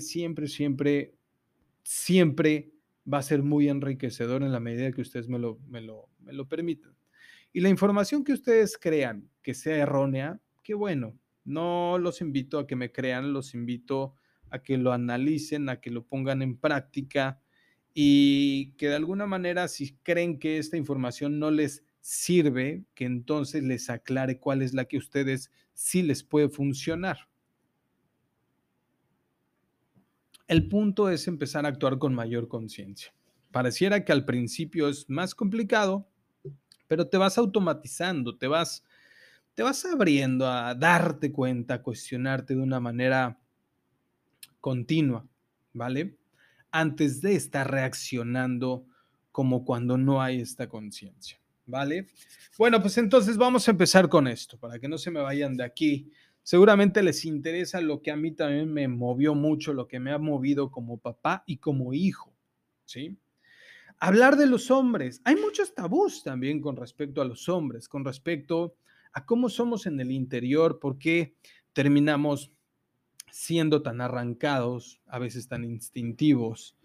siempre, 0.00 0.48
siempre, 0.48 1.14
siempre 1.82 2.72
va 3.12 3.18
a 3.18 3.22
ser 3.22 3.42
muy 3.42 3.68
enriquecedor 3.68 4.42
en 4.42 4.52
la 4.52 4.60
medida 4.60 4.92
que 4.92 5.00
ustedes 5.00 5.28
me 5.28 5.38
lo, 5.38 5.58
me 5.66 5.80
lo, 5.80 6.08
me 6.18 6.32
lo 6.32 6.48
permitan. 6.48 6.94
Y 7.52 7.60
la 7.60 7.68
información 7.68 8.24
que 8.24 8.32
ustedes 8.32 8.76
crean 8.78 9.30
que 9.42 9.54
sea 9.54 9.76
errónea, 9.76 10.40
qué 10.62 10.74
bueno. 10.74 11.18
No 11.44 11.96
los 11.98 12.20
invito 12.20 12.58
a 12.58 12.66
que 12.66 12.76
me 12.76 12.92
crean, 12.92 13.32
los 13.32 13.54
invito 13.54 14.14
a 14.50 14.62
que 14.62 14.76
lo 14.76 14.92
analicen, 14.92 15.68
a 15.68 15.80
que 15.80 15.90
lo 15.90 16.06
pongan 16.06 16.42
en 16.42 16.58
práctica 16.58 17.40
y 17.94 18.72
que 18.72 18.88
de 18.88 18.96
alguna 18.96 19.26
manera 19.26 19.66
si 19.68 19.96
creen 20.02 20.38
que 20.38 20.58
esta 20.58 20.76
información 20.76 21.38
no 21.38 21.50
les 21.50 21.84
sirve, 22.00 22.84
que 22.94 23.04
entonces 23.04 23.62
les 23.62 23.90
aclare 23.90 24.38
cuál 24.38 24.62
es 24.62 24.74
la 24.74 24.84
que 24.84 24.96
a 24.96 25.00
ustedes 25.00 25.50
sí 25.72 26.02
les 26.02 26.22
puede 26.22 26.48
funcionar. 26.48 27.28
El 30.48 30.66
punto 30.66 31.10
es 31.10 31.28
empezar 31.28 31.66
a 31.66 31.68
actuar 31.68 31.98
con 31.98 32.14
mayor 32.14 32.48
conciencia. 32.48 33.12
Pareciera 33.52 34.02
que 34.02 34.12
al 34.12 34.24
principio 34.24 34.88
es 34.88 35.08
más 35.08 35.34
complicado, 35.34 36.08
pero 36.86 37.06
te 37.06 37.18
vas 37.18 37.36
automatizando, 37.36 38.36
te 38.36 38.46
vas, 38.46 38.82
te 39.54 39.62
vas 39.62 39.84
abriendo 39.84 40.48
a 40.48 40.74
darte 40.74 41.30
cuenta, 41.32 41.74
a 41.74 41.82
cuestionarte 41.82 42.54
de 42.54 42.62
una 42.62 42.80
manera 42.80 43.38
continua, 44.60 45.26
¿vale? 45.74 46.16
Antes 46.70 47.20
de 47.20 47.34
estar 47.34 47.70
reaccionando 47.70 48.86
como 49.30 49.66
cuando 49.66 49.98
no 49.98 50.22
hay 50.22 50.40
esta 50.40 50.66
conciencia, 50.66 51.38
¿vale? 51.66 52.08
Bueno, 52.56 52.80
pues 52.80 52.96
entonces 52.96 53.36
vamos 53.36 53.68
a 53.68 53.70
empezar 53.70 54.08
con 54.08 54.26
esto, 54.26 54.58
para 54.58 54.78
que 54.78 54.88
no 54.88 54.96
se 54.96 55.10
me 55.10 55.20
vayan 55.20 55.58
de 55.58 55.64
aquí 55.64 56.10
Seguramente 56.48 57.02
les 57.02 57.26
interesa 57.26 57.82
lo 57.82 58.00
que 58.00 58.10
a 58.10 58.16
mí 58.16 58.30
también 58.32 58.72
me 58.72 58.88
movió 58.88 59.34
mucho, 59.34 59.74
lo 59.74 59.86
que 59.86 60.00
me 60.00 60.12
ha 60.12 60.18
movido 60.18 60.70
como 60.70 60.96
papá 60.96 61.44
y 61.46 61.58
como 61.58 61.92
hijo, 61.92 62.34
¿sí? 62.86 63.18
Hablar 63.98 64.36
de 64.36 64.46
los 64.46 64.70
hombres. 64.70 65.20
Hay 65.24 65.36
muchos 65.36 65.74
tabús 65.74 66.22
también 66.24 66.62
con 66.62 66.74
respecto 66.76 67.20
a 67.20 67.26
los 67.26 67.50
hombres, 67.50 67.86
con 67.86 68.02
respecto 68.02 68.76
a 69.12 69.26
cómo 69.26 69.50
somos 69.50 69.84
en 69.84 70.00
el 70.00 70.10
interior, 70.10 70.78
por 70.78 70.96
qué 70.96 71.34
terminamos 71.74 72.50
siendo 73.30 73.82
tan 73.82 74.00
arrancados, 74.00 75.02
a 75.06 75.18
veces 75.18 75.48
tan 75.48 75.64
instintivos, 75.64 76.78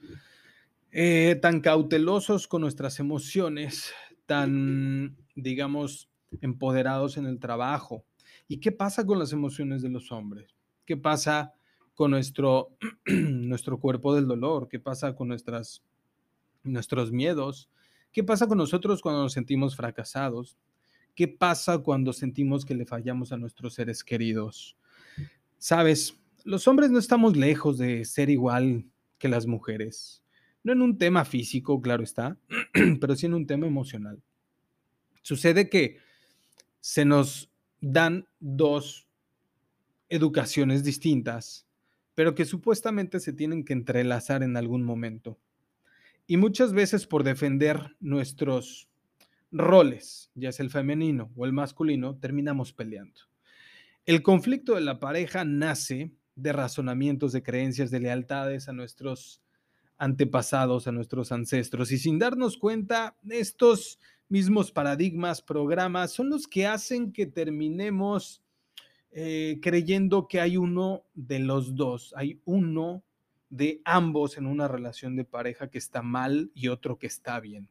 eh, 0.91 1.39
tan 1.41 1.61
cautelosos 1.61 2.49
con 2.49 2.59
nuestras 2.59 2.99
emociones, 2.99 3.93
tan, 4.25 5.15
digamos, 5.35 6.09
empoderados 6.41 7.15
en 7.15 7.27
el 7.27 7.39
trabajo, 7.39 8.03
¿Y 8.47 8.59
qué 8.59 8.71
pasa 8.71 9.05
con 9.05 9.19
las 9.19 9.33
emociones 9.33 9.81
de 9.81 9.89
los 9.89 10.11
hombres? 10.11 10.55
¿Qué 10.85 10.97
pasa 10.97 11.53
con 11.93 12.11
nuestro, 12.11 12.75
nuestro 13.05 13.79
cuerpo 13.79 14.15
del 14.15 14.27
dolor? 14.27 14.67
¿Qué 14.67 14.79
pasa 14.79 15.15
con 15.15 15.27
nuestras, 15.27 15.83
nuestros 16.63 17.11
miedos? 17.11 17.69
¿Qué 18.11 18.23
pasa 18.23 18.47
con 18.47 18.57
nosotros 18.57 19.01
cuando 19.01 19.23
nos 19.23 19.33
sentimos 19.33 19.75
fracasados? 19.75 20.57
¿Qué 21.15 21.27
pasa 21.27 21.79
cuando 21.79 22.11
sentimos 22.11 22.65
que 22.65 22.75
le 22.75 22.85
fallamos 22.85 23.31
a 23.31 23.37
nuestros 23.37 23.75
seres 23.75 24.03
queridos? 24.03 24.77
Sabes, 25.57 26.19
los 26.43 26.67
hombres 26.67 26.91
no 26.91 26.99
estamos 26.99 27.37
lejos 27.37 27.77
de 27.77 28.03
ser 28.05 28.29
igual 28.29 28.85
que 29.17 29.29
las 29.29 29.45
mujeres. 29.45 30.23
No 30.63 30.73
en 30.73 30.81
un 30.81 30.97
tema 30.97 31.23
físico, 31.25 31.81
claro 31.81 32.03
está, 32.03 32.37
pero 32.99 33.15
sí 33.15 33.25
en 33.25 33.33
un 33.33 33.47
tema 33.47 33.67
emocional. 33.67 34.21
Sucede 35.21 35.69
que 35.69 35.97
se 36.79 37.05
nos 37.05 37.52
dan 37.85 38.25
dos 38.39 39.09
educaciones 40.07 40.85
distintas, 40.85 41.67
pero 42.15 42.33
que 42.33 42.45
supuestamente 42.45 43.19
se 43.19 43.33
tienen 43.33 43.65
que 43.65 43.73
entrelazar 43.73 44.41
en 44.41 44.55
algún 44.55 44.83
momento. 44.83 45.37
Y 46.25 46.37
muchas 46.37 46.71
veces 46.71 47.05
por 47.05 47.25
defender 47.25 47.97
nuestros 47.99 48.87
roles, 49.51 50.31
ya 50.33 50.53
sea 50.53 50.63
el 50.63 50.71
femenino 50.71 51.29
o 51.35 51.45
el 51.45 51.51
masculino, 51.51 52.15
terminamos 52.15 52.71
peleando. 52.71 53.19
El 54.05 54.23
conflicto 54.23 54.75
de 54.75 54.81
la 54.81 55.01
pareja 55.01 55.43
nace 55.43 56.13
de 56.35 56.53
razonamientos, 56.53 57.33
de 57.33 57.43
creencias, 57.43 57.91
de 57.91 57.99
lealtades 57.99 58.69
a 58.69 58.73
nuestros 58.73 59.41
antepasados, 59.97 60.87
a 60.87 60.93
nuestros 60.93 61.33
ancestros. 61.33 61.91
Y 61.91 61.97
sin 61.97 62.17
darnos 62.17 62.57
cuenta, 62.57 63.17
estos 63.29 63.99
mismos 64.29 64.71
paradigmas, 64.71 65.41
programas, 65.41 66.11
son 66.11 66.29
los 66.29 66.47
que 66.47 66.65
hacen 66.65 67.11
que 67.11 67.25
terminemos 67.25 68.43
eh, 69.11 69.59
creyendo 69.61 70.27
que 70.27 70.41
hay 70.41 70.57
uno 70.57 71.05
de 71.13 71.39
los 71.39 71.75
dos, 71.75 72.13
hay 72.17 72.41
uno 72.45 73.03
de 73.51 73.79
ambos 73.85 74.37
en 74.39 74.47
una 74.47 74.67
relación 74.67 75.15
de 75.15 75.23
pareja 75.23 75.69
que 75.69 75.77
está 75.77 76.01
mal 76.01 76.51
y 76.55 76.69
otro 76.69 76.97
que 76.97 77.05
está 77.05 77.39
bien. 77.39 77.69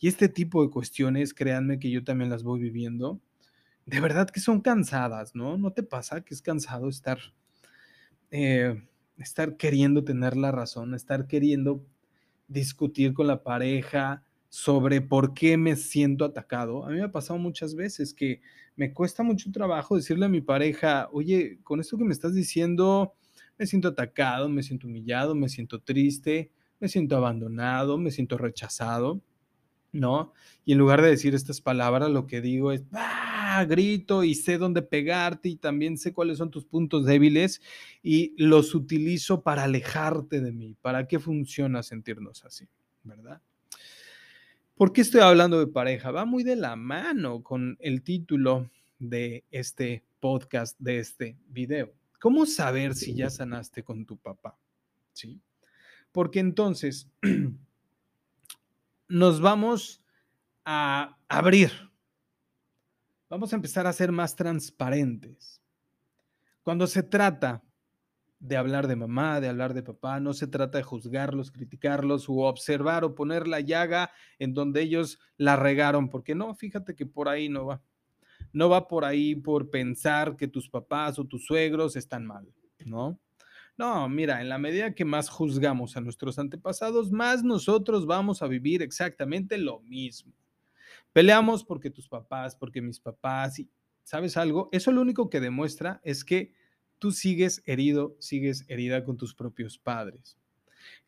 Y 0.00 0.08
este 0.08 0.28
tipo 0.28 0.64
de 0.64 0.70
cuestiones, 0.70 1.34
créanme 1.34 1.78
que 1.78 1.90
yo 1.90 2.02
también 2.02 2.30
las 2.30 2.42
voy 2.42 2.58
viviendo, 2.58 3.20
de 3.86 4.00
verdad 4.00 4.28
que 4.28 4.40
son 4.40 4.60
cansadas, 4.60 5.36
¿no? 5.36 5.56
¿No 5.56 5.72
te 5.72 5.84
pasa 5.84 6.24
que 6.24 6.34
es 6.34 6.42
cansado 6.42 6.88
estar, 6.88 7.18
eh, 8.32 8.82
estar 9.18 9.56
queriendo 9.56 10.02
tener 10.02 10.36
la 10.36 10.50
razón, 10.50 10.94
estar 10.94 11.28
queriendo 11.28 11.86
discutir 12.48 13.14
con 13.14 13.28
la 13.28 13.44
pareja, 13.44 14.24
sobre 14.52 15.00
por 15.00 15.32
qué 15.32 15.56
me 15.56 15.76
siento 15.76 16.26
atacado. 16.26 16.84
A 16.84 16.90
mí 16.90 16.96
me 16.96 17.04
ha 17.04 17.10
pasado 17.10 17.38
muchas 17.38 17.74
veces 17.74 18.12
que 18.12 18.42
me 18.76 18.92
cuesta 18.92 19.22
mucho 19.22 19.50
trabajo 19.50 19.96
decirle 19.96 20.26
a 20.26 20.28
mi 20.28 20.42
pareja, 20.42 21.08
oye, 21.10 21.58
con 21.62 21.80
esto 21.80 21.96
que 21.96 22.04
me 22.04 22.12
estás 22.12 22.34
diciendo, 22.34 23.14
me 23.56 23.66
siento 23.66 23.88
atacado, 23.88 24.50
me 24.50 24.62
siento 24.62 24.88
humillado, 24.88 25.34
me 25.34 25.48
siento 25.48 25.80
triste, 25.80 26.50
me 26.80 26.88
siento 26.88 27.16
abandonado, 27.16 27.96
me 27.96 28.10
siento 28.10 28.36
rechazado, 28.36 29.22
¿no? 29.90 30.34
Y 30.66 30.72
en 30.72 30.78
lugar 30.78 31.00
de 31.00 31.08
decir 31.08 31.34
estas 31.34 31.62
palabras, 31.62 32.10
lo 32.10 32.26
que 32.26 32.42
digo 32.42 32.72
es, 32.72 32.82
¡ah! 32.92 33.64
grito 33.66 34.22
y 34.22 34.34
sé 34.34 34.58
dónde 34.58 34.82
pegarte 34.82 35.48
y 35.48 35.56
también 35.56 35.96
sé 35.96 36.12
cuáles 36.12 36.36
son 36.36 36.50
tus 36.50 36.66
puntos 36.66 37.06
débiles 37.06 37.62
y 38.02 38.34
los 38.36 38.74
utilizo 38.74 39.42
para 39.42 39.64
alejarte 39.64 40.42
de 40.42 40.52
mí. 40.52 40.76
¿Para 40.82 41.08
qué 41.08 41.18
funciona 41.18 41.82
sentirnos 41.82 42.44
así? 42.44 42.68
¿Verdad? 43.02 43.40
¿Por 44.74 44.92
qué 44.92 45.02
estoy 45.02 45.20
hablando 45.20 45.58
de 45.58 45.66
pareja? 45.66 46.10
Va 46.10 46.24
muy 46.24 46.44
de 46.44 46.56
la 46.56 46.76
mano 46.76 47.42
con 47.42 47.76
el 47.80 48.02
título 48.02 48.70
de 48.98 49.44
este 49.50 50.02
podcast, 50.18 50.78
de 50.78 50.98
este 50.98 51.36
video. 51.48 51.92
¿Cómo 52.18 52.46
saber 52.46 52.94
si 52.94 53.14
ya 53.14 53.28
sanaste 53.28 53.84
con 53.84 54.06
tu 54.06 54.16
papá? 54.16 54.58
¿Sí? 55.12 55.40
Porque 56.10 56.40
entonces 56.40 57.08
nos 59.08 59.40
vamos 59.40 60.02
a 60.64 61.18
abrir. 61.28 61.70
Vamos 63.28 63.52
a 63.52 63.56
empezar 63.56 63.86
a 63.86 63.92
ser 63.92 64.10
más 64.10 64.36
transparentes. 64.36 65.60
Cuando 66.62 66.86
se 66.86 67.02
trata 67.02 67.62
de 68.42 68.56
hablar 68.56 68.88
de 68.88 68.96
mamá, 68.96 69.40
de 69.40 69.48
hablar 69.48 69.72
de 69.72 69.84
papá, 69.84 70.18
no 70.18 70.34
se 70.34 70.48
trata 70.48 70.78
de 70.78 70.82
juzgarlos, 70.82 71.52
criticarlos 71.52 72.28
o 72.28 72.38
observar 72.48 73.04
o 73.04 73.14
poner 73.14 73.46
la 73.46 73.60
llaga 73.60 74.10
en 74.40 74.52
donde 74.52 74.82
ellos 74.82 75.20
la 75.36 75.54
regaron, 75.54 76.08
porque 76.08 76.34
no, 76.34 76.52
fíjate 76.56 76.96
que 76.96 77.06
por 77.06 77.28
ahí 77.28 77.48
no 77.48 77.66
va. 77.66 77.82
No 78.52 78.68
va 78.68 78.88
por 78.88 79.04
ahí 79.04 79.36
por 79.36 79.70
pensar 79.70 80.36
que 80.36 80.48
tus 80.48 80.68
papás 80.68 81.20
o 81.20 81.24
tus 81.24 81.46
suegros 81.46 81.94
están 81.94 82.26
mal, 82.26 82.52
¿no? 82.84 83.20
No, 83.78 84.08
mira, 84.08 84.40
en 84.40 84.48
la 84.48 84.58
medida 84.58 84.92
que 84.92 85.04
más 85.04 85.28
juzgamos 85.28 85.96
a 85.96 86.00
nuestros 86.00 86.36
antepasados, 86.40 87.12
más 87.12 87.44
nosotros 87.44 88.06
vamos 88.06 88.42
a 88.42 88.48
vivir 88.48 88.82
exactamente 88.82 89.56
lo 89.56 89.80
mismo. 89.82 90.34
Peleamos 91.12 91.62
porque 91.62 91.90
tus 91.90 92.08
papás, 92.08 92.56
porque 92.56 92.82
mis 92.82 92.98
papás, 92.98 93.60
y 93.60 93.70
¿sabes 94.02 94.36
algo? 94.36 94.68
Eso 94.72 94.90
lo 94.90 95.00
único 95.00 95.30
que 95.30 95.40
demuestra 95.40 96.00
es 96.02 96.24
que 96.24 96.52
tú 97.02 97.10
sigues 97.10 97.64
herido, 97.66 98.14
sigues 98.20 98.64
herida 98.68 99.04
con 99.04 99.16
tus 99.16 99.34
propios 99.34 99.76
padres. 99.76 100.38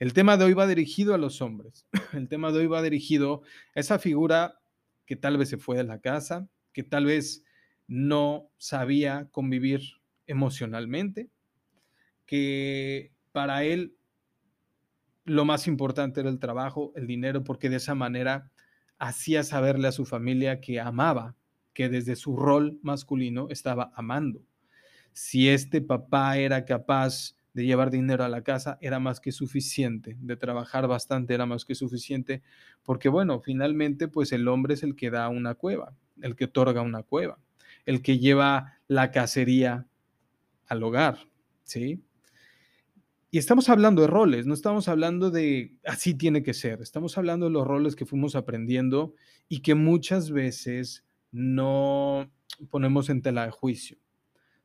El 0.01 0.13
tema 0.13 0.37
de 0.37 0.45
hoy 0.45 0.53
va 0.53 0.67
dirigido 0.67 1.15
a 1.15 1.19
los 1.19 1.41
hombres. 1.41 1.87
El 2.13 2.27
tema 2.27 2.51
de 2.51 2.59
hoy 2.59 2.67
va 2.67 2.83
dirigido 2.83 3.43
a 3.77 3.79
esa 3.79 4.01
figura 4.01 4.59
que 5.07 5.15
tal 5.15 5.39
vez 5.39 5.51
se 5.51 5.57
fue 5.57 5.77
de 5.77 5.85
la 5.85 6.01
casa, 6.01 6.49
que 6.73 6.83
tal 6.83 7.05
vez 7.05 7.45
no 7.87 8.51
sabía 8.59 9.29
convivir 9.31 9.83
emocionalmente, 10.27 11.31
que 12.27 13.13
para 13.31 13.63
él 13.63 13.95
lo 15.25 15.45
más 15.45 15.69
importante 15.69 16.23
era 16.23 16.29
el 16.29 16.41
trabajo, 16.41 16.93
el 16.97 17.07
dinero, 17.07 17.45
porque 17.45 17.71
de 17.71 17.77
esa 17.77 17.95
manera 17.95 18.51
hacía 18.99 19.45
saberle 19.45 19.87
a 19.87 19.93
su 19.93 20.07
familia 20.07 20.61
que 20.61 20.81
amaba, 20.81 21.37
que 21.73 21.89
desde 21.89 22.17
su 22.17 22.37
rol 22.37 22.81
masculino 22.83 23.47
estaba 23.49 23.93
amando 23.95 24.41
si 25.15 25.49
este 25.49 25.81
papá 25.81 26.37
era 26.37 26.65
capaz 26.65 27.35
de 27.55 27.65
llevar 27.65 27.91
dinero 27.91 28.25
a 28.25 28.29
la 28.29 28.43
casa, 28.43 28.79
era 28.81 28.99
más 28.99 29.21
que 29.21 29.31
suficiente, 29.31 30.17
de 30.21 30.37
trabajar 30.37 30.89
bastante 30.89 31.35
era 31.35 31.47
más 31.47 31.65
que 31.65 31.77
suficiente, 31.77 32.43
porque 32.83 33.09
bueno, 33.09 33.41
finalmente 33.41 34.09
pues 34.09 34.33
el 34.33 34.49
hombre 34.49 34.75
es 34.75 34.83
el 34.83 34.97
que 34.97 35.11
da 35.11 35.29
una 35.29 35.55
cueva, 35.55 35.95
el 36.21 36.35
que 36.35 36.47
otorga 36.47 36.83
una 36.83 37.05
cueva, 37.05 37.39
el 37.87 38.03
que 38.03 38.19
lleva 38.19 38.81
la 38.89 39.13
cacería 39.13 39.87
al 40.67 40.83
hogar, 40.83 41.29
¿sí? 41.63 42.03
Y 43.31 43.39
estamos 43.39 43.69
hablando 43.69 44.03
de 44.03 44.09
roles, 44.09 44.47
no 44.47 44.55
estamos 44.55 44.89
hablando 44.89 45.31
de 45.31 45.77
así 45.85 46.15
tiene 46.15 46.43
que 46.43 46.55
ser, 46.55 46.83
estamos 46.83 47.17
hablando 47.19 47.47
de 47.47 47.53
los 47.53 47.67
roles 47.67 47.95
que 47.95 48.07
fuimos 48.07 48.35
aprendiendo 48.35 49.15
y 49.49 49.61
que 49.61 49.77
muchas 49.77 50.33
veces 50.33 51.05
no 51.31 52.29
ponemos 52.71 53.11
en 53.11 53.23
tela 53.23 53.45
de 53.45 53.53
juicio. 53.53 53.99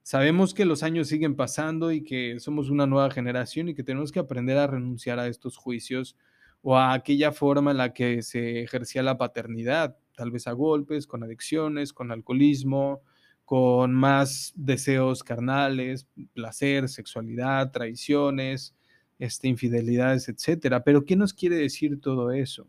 Sabemos 0.04 0.54
que 0.54 0.66
los 0.66 0.84
años 0.84 1.07
siguen 1.07 1.36
pasando 1.36 1.92
y 1.92 2.04
que 2.04 2.40
somos 2.40 2.69
una 2.69 2.88
nueva 2.88 3.12
generación 3.12 3.69
y 3.69 3.75
que 3.75 3.84
tenemos 3.84 4.12
que 4.12 4.19
aprender 4.19 4.57
a 4.57 4.68
renunciar 4.68 5.19
a 5.19 5.28
estos 5.28 5.57
juicios 5.57 6.16
o 6.62 6.78
a 6.78 6.94
aquella 6.94 7.31
forma 7.31 7.72
en 7.72 7.78
la 7.78 7.94
que 7.94 8.22
se 8.22 8.62
ejercía 8.62 9.04
la 9.04 9.18
paternidad, 9.18 9.98
tal 10.16 10.31
vez 10.31 10.48
a 10.48 10.51
golpes, 10.51 11.07
con 11.07 11.24
adicciones, 11.24 11.94
con 11.94 12.12
alcoholismo, 12.12 13.01
con 13.46 13.94
más 13.94 14.54
deseos 14.56 15.24
carnales, 15.24 16.07
placer, 16.34 16.90
sexualidad, 16.90 17.72
traiciones, 17.72 18.75
este, 19.18 19.48
infidelidades, 19.48 20.30
etcétera. 20.30 20.84
Pero 20.84 21.06
¿qué 21.06 21.16
nos 21.16 21.34
quiere 21.34 21.56
decir 21.56 22.00
todo 22.00 22.31
eso? 22.31 22.68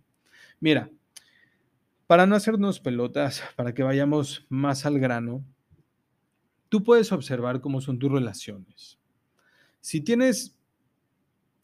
Mira, 0.58 0.90
para 2.06 2.26
no 2.26 2.34
hacernos 2.34 2.80
pelotas, 2.80 3.42
para 3.56 3.74
que 3.74 3.82
vayamos 3.82 4.46
más 4.48 4.86
al 4.86 4.98
grano, 4.98 5.44
tú 6.70 6.82
puedes 6.82 7.12
observar 7.12 7.60
cómo 7.60 7.82
son 7.82 7.98
tus 7.98 8.10
relaciones. 8.10 8.98
Si 9.80 10.00
tienes 10.00 10.56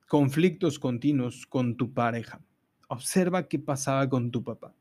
conflictos 0.09 0.79
continuos 0.79 1.47
con 1.47 1.77
tu 1.77 1.95
pareja, 1.95 2.43
observa 2.89 3.49
qué 3.49 3.59
pasaba 3.59 4.09
con 4.09 4.31
tu 4.31 4.45
papá. 4.45 4.75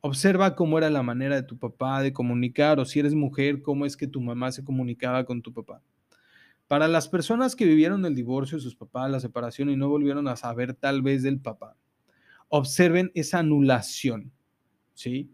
Observa 0.00 0.54
cómo 0.54 0.76
era 0.78 0.90
la 0.90 1.02
manera 1.02 1.36
de 1.36 1.42
tu 1.42 1.56
papá 1.56 2.02
de 2.02 2.12
comunicar 2.12 2.78
o 2.78 2.84
si 2.84 3.00
eres 3.00 3.14
mujer, 3.14 3.62
cómo 3.62 3.86
es 3.86 3.96
que 3.96 4.06
tu 4.06 4.20
mamá 4.20 4.52
se 4.52 4.64
comunicaba 4.64 5.24
con 5.24 5.40
tu 5.40 5.52
papá. 5.52 5.82
Para 6.66 6.86
las 6.86 7.08
personas 7.08 7.56
que 7.56 7.64
vivieron 7.64 8.04
el 8.04 8.14
divorcio 8.14 8.58
de 8.58 8.62
sus 8.62 8.76
papás, 8.76 9.10
la 9.10 9.20
separación 9.20 9.70
y 9.70 9.76
no 9.76 9.88
volvieron 9.88 10.28
a 10.28 10.36
saber 10.36 10.74
tal 10.74 11.02
vez 11.02 11.22
del 11.22 11.40
papá, 11.40 11.76
observen 12.48 13.10
esa 13.14 13.38
anulación, 13.38 14.32
¿sí? 14.94 15.30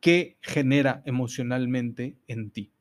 ¿Qué 0.00 0.36
genera 0.40 1.02
emocionalmente 1.04 2.16
en 2.28 2.50
ti? 2.50 2.72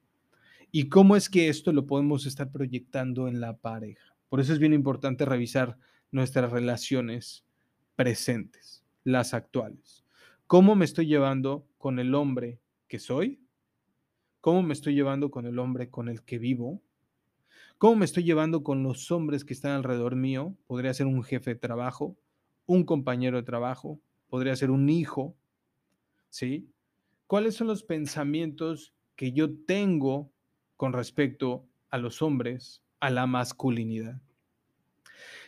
Y 0.72 0.90
cómo 0.90 1.16
es 1.16 1.30
que 1.30 1.50
esto 1.50 1.72
lo 1.72 1.86
podemos 1.86 2.26
estar 2.26 2.52
proyectando 2.52 3.28
en 3.28 3.40
la 3.40 3.58
pareja. 3.58 4.16
Por 4.30 4.40
eso 4.40 4.54
es 4.54 4.60
bien 4.60 4.74
importante 4.74 5.26
revisar 5.26 5.78
nuestras 6.12 6.52
relaciones 6.52 7.46
presentes, 7.96 8.84
las 9.04 9.34
actuales. 9.34 10.06
¿Cómo 10.46 10.76
me 10.76 10.86
estoy 10.86 11.08
llevando 11.08 11.68
con 11.78 12.00
el 12.00 12.14
hombre 12.16 12.60
que 12.88 13.00
soy? 13.00 13.40
¿Cómo 14.42 14.64
me 14.64 14.74
estoy 14.74 14.94
llevando 14.94 15.32
con 15.32 15.46
el 15.46 15.60
hombre 15.60 15.90
con 15.90 16.10
el 16.10 16.24
que 16.24 16.38
vivo? 16.38 16.82
¿Cómo 17.78 17.96
me 17.96 18.06
estoy 18.06 18.24
llevando 18.24 18.64
con 18.64 18.84
los 18.84 19.12
hombres 19.12 19.46
que 19.46 19.54
están 19.54 19.72
alrededor 19.72 20.16
mío? 20.16 20.56
Podría 20.68 20.94
ser 20.94 21.06
un 21.06 21.24
jefe 21.24 21.52
de 21.52 21.60
trabajo, 21.60 22.18
un 22.66 22.84
compañero 22.84 23.38
de 23.38 23.44
trabajo, 23.44 24.00
podría 24.30 24.56
ser 24.56 24.72
un 24.72 24.90
hijo, 24.90 25.36
¿sí? 26.30 26.70
¿Cuáles 27.28 27.56
son 27.56 27.68
los 27.68 27.84
pensamientos 27.84 28.94
que 29.16 29.32
yo 29.32 29.54
tengo 29.66 30.32
con 30.78 30.94
respecto 30.94 31.68
a 31.90 31.98
los 31.98 32.22
hombres, 32.22 32.82
a 33.02 33.10
la 33.10 33.28
masculinidad? 33.28 34.22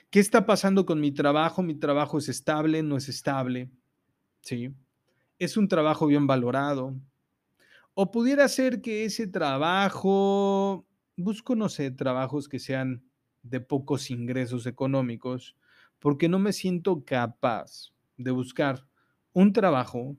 ¿Qué 0.10 0.20
está 0.20 0.46
pasando 0.46 0.86
con 0.86 1.00
mi 1.00 1.12
trabajo? 1.12 1.64
¿Mi 1.64 1.76
trabajo 1.76 2.18
es 2.18 2.28
estable? 2.28 2.84
¿No 2.84 2.98
es 2.98 3.08
estable? 3.08 3.70
¿Sí? 4.42 4.74
es 5.40 5.56
un 5.56 5.70
trabajo 5.70 6.06
bien 6.06 6.28
valorado. 6.28 6.94
O 7.94 8.12
pudiera 8.12 8.48
ser 8.48 8.82
que 8.82 9.06
ese 9.06 9.26
trabajo, 9.26 10.86
busco, 11.16 11.56
no 11.56 11.70
sé, 11.70 11.92
trabajos 11.92 12.48
que 12.48 12.60
sean 12.60 13.04
de 13.42 13.62
pocos 13.62 14.12
ingresos 14.12 14.66
económicos, 14.68 15.56
porque 15.98 16.28
no 16.30 16.40
me 16.40 16.54
siento 16.54 17.04
capaz 17.06 17.92
de 18.18 18.32
buscar 18.32 18.86
un 19.34 19.54
trabajo 19.54 20.18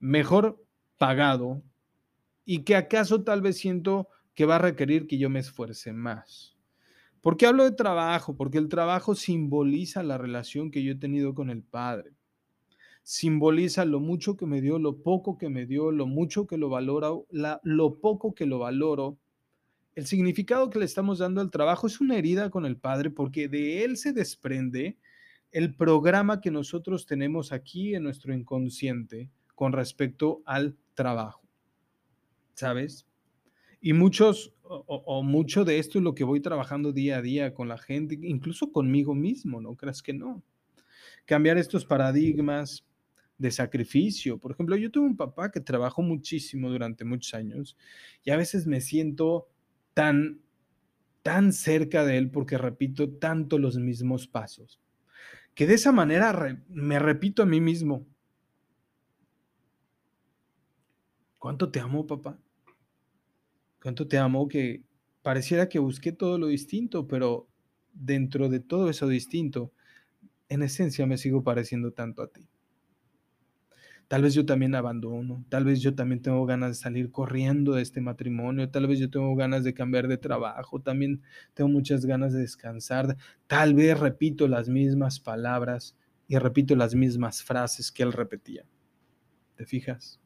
mejor 0.00 0.62
pagado 0.98 1.62
y 2.46 2.64
que 2.64 2.76
acaso 2.76 3.22
tal 3.22 3.42
vez 3.42 3.58
siento 3.58 4.08
que 4.34 4.46
va 4.46 4.56
a 4.56 4.60
requerir 4.60 5.06
que 5.06 5.18
yo 5.18 5.28
me 5.28 5.40
esfuerce 5.40 5.92
más. 5.92 6.56
¿Por 7.20 7.36
qué 7.36 7.44
hablo 7.44 7.64
de 7.64 7.72
trabajo? 7.72 8.36
Porque 8.36 8.56
el 8.56 8.70
trabajo 8.70 9.14
simboliza 9.14 10.02
la 10.02 10.16
relación 10.16 10.70
que 10.70 10.82
yo 10.82 10.92
he 10.92 10.96
tenido 10.96 11.34
con 11.34 11.50
el 11.50 11.62
Padre 11.62 12.16
simboliza 13.06 13.84
lo 13.84 14.00
mucho 14.00 14.36
que 14.36 14.46
me 14.46 14.60
dio, 14.60 14.80
lo 14.80 14.96
poco 14.96 15.38
que 15.38 15.48
me 15.48 15.64
dio, 15.64 15.92
lo 15.92 16.08
mucho 16.08 16.48
que 16.48 16.58
lo 16.58 16.68
valora, 16.68 17.10
lo 17.62 18.00
poco 18.00 18.34
que 18.34 18.46
lo 18.46 18.58
valoro. 18.58 19.16
El 19.94 20.06
significado 20.06 20.70
que 20.70 20.80
le 20.80 20.86
estamos 20.86 21.20
dando 21.20 21.40
al 21.40 21.52
trabajo 21.52 21.86
es 21.86 22.00
una 22.00 22.16
herida 22.16 22.50
con 22.50 22.66
el 22.66 22.76
Padre 22.76 23.10
porque 23.10 23.46
de 23.46 23.84
él 23.84 23.96
se 23.96 24.12
desprende 24.12 24.98
el 25.52 25.76
programa 25.76 26.40
que 26.40 26.50
nosotros 26.50 27.06
tenemos 27.06 27.52
aquí 27.52 27.94
en 27.94 28.02
nuestro 28.02 28.34
inconsciente 28.34 29.30
con 29.54 29.72
respecto 29.72 30.42
al 30.44 30.76
trabajo. 30.94 31.45
¿Sabes? 32.56 33.06
Y 33.80 33.92
muchos 33.92 34.52
o, 34.62 35.22
mucho 35.22 35.64
de 35.64 35.78
esto 35.78 35.98
es 35.98 36.04
lo 36.04 36.16
que 36.16 36.24
voy 36.24 36.40
trabajando 36.40 36.92
día 36.92 37.18
a 37.18 37.22
día 37.22 37.54
con 37.54 37.68
la 37.68 37.78
gente, 37.78 38.18
incluso 38.20 38.72
conmigo 38.72 39.14
mismo, 39.14 39.60
¿no 39.60 39.76
creas 39.76 40.02
que 40.02 40.12
no? 40.12 40.42
Cambiar 41.24 41.56
estos 41.56 41.84
paradigmas, 41.84 42.84
de 43.38 43.50
sacrificio. 43.50 44.38
Por 44.38 44.52
ejemplo, 44.52 44.76
yo 44.76 44.90
tuve 44.90 45.06
un 45.06 45.16
papá 45.16 45.50
que 45.50 45.60
trabajó 45.60 46.02
muchísimo 46.02 46.70
durante 46.70 47.04
muchos 47.04 47.34
años 47.34 47.76
y 48.24 48.30
a 48.30 48.36
veces 48.36 48.66
me 48.66 48.80
siento 48.80 49.48
tan, 49.94 50.40
tan 51.22 51.52
cerca 51.52 52.04
de 52.04 52.18
él 52.18 52.30
porque 52.30 52.58
repito 52.58 53.10
tanto 53.10 53.58
los 53.58 53.76
mismos 53.76 54.26
pasos, 54.26 54.80
que 55.54 55.66
de 55.66 55.74
esa 55.74 55.92
manera 55.92 56.62
me 56.68 56.98
repito 56.98 57.42
a 57.42 57.46
mí 57.46 57.60
mismo. 57.60 58.06
¿Cuánto 61.38 61.70
te 61.70 61.80
amo, 61.80 62.06
papá? 62.06 62.38
¿Cuánto 63.86 64.08
te 64.08 64.18
amo 64.18 64.48
que 64.48 64.82
pareciera 65.22 65.68
que 65.68 65.78
busqué 65.78 66.10
todo 66.10 66.38
lo 66.38 66.48
distinto, 66.48 67.06
pero 67.06 67.46
dentro 67.92 68.48
de 68.48 68.58
todo 68.58 68.90
eso 68.90 69.06
distinto, 69.06 69.72
en 70.48 70.64
esencia 70.64 71.06
me 71.06 71.16
sigo 71.16 71.44
pareciendo 71.44 71.92
tanto 71.92 72.20
a 72.20 72.26
ti? 72.26 72.48
Tal 74.08 74.22
vez 74.22 74.34
yo 74.34 74.44
también 74.44 74.74
abandono, 74.74 75.44
tal 75.48 75.64
vez 75.64 75.82
yo 75.82 75.94
también 75.94 76.20
tengo 76.20 76.44
ganas 76.46 76.70
de 76.70 76.82
salir 76.82 77.12
corriendo 77.12 77.74
de 77.74 77.82
este 77.82 78.00
matrimonio, 78.00 78.68
tal 78.70 78.88
vez 78.88 78.98
yo 78.98 79.08
tengo 79.08 79.36
ganas 79.36 79.62
de 79.62 79.72
cambiar 79.72 80.08
de 80.08 80.18
trabajo, 80.18 80.80
también 80.80 81.22
tengo 81.54 81.70
muchas 81.70 82.04
ganas 82.04 82.32
de 82.32 82.40
descansar, 82.40 83.16
tal 83.46 83.74
vez 83.74 84.00
repito 84.00 84.48
las 84.48 84.68
mismas 84.68 85.20
palabras 85.20 85.96
y 86.26 86.38
repito 86.38 86.74
las 86.74 86.96
mismas 86.96 87.44
frases 87.44 87.92
que 87.92 88.02
él 88.02 88.12
repetía. 88.12 88.64
¿Te 89.54 89.64
fijas? 89.64 90.18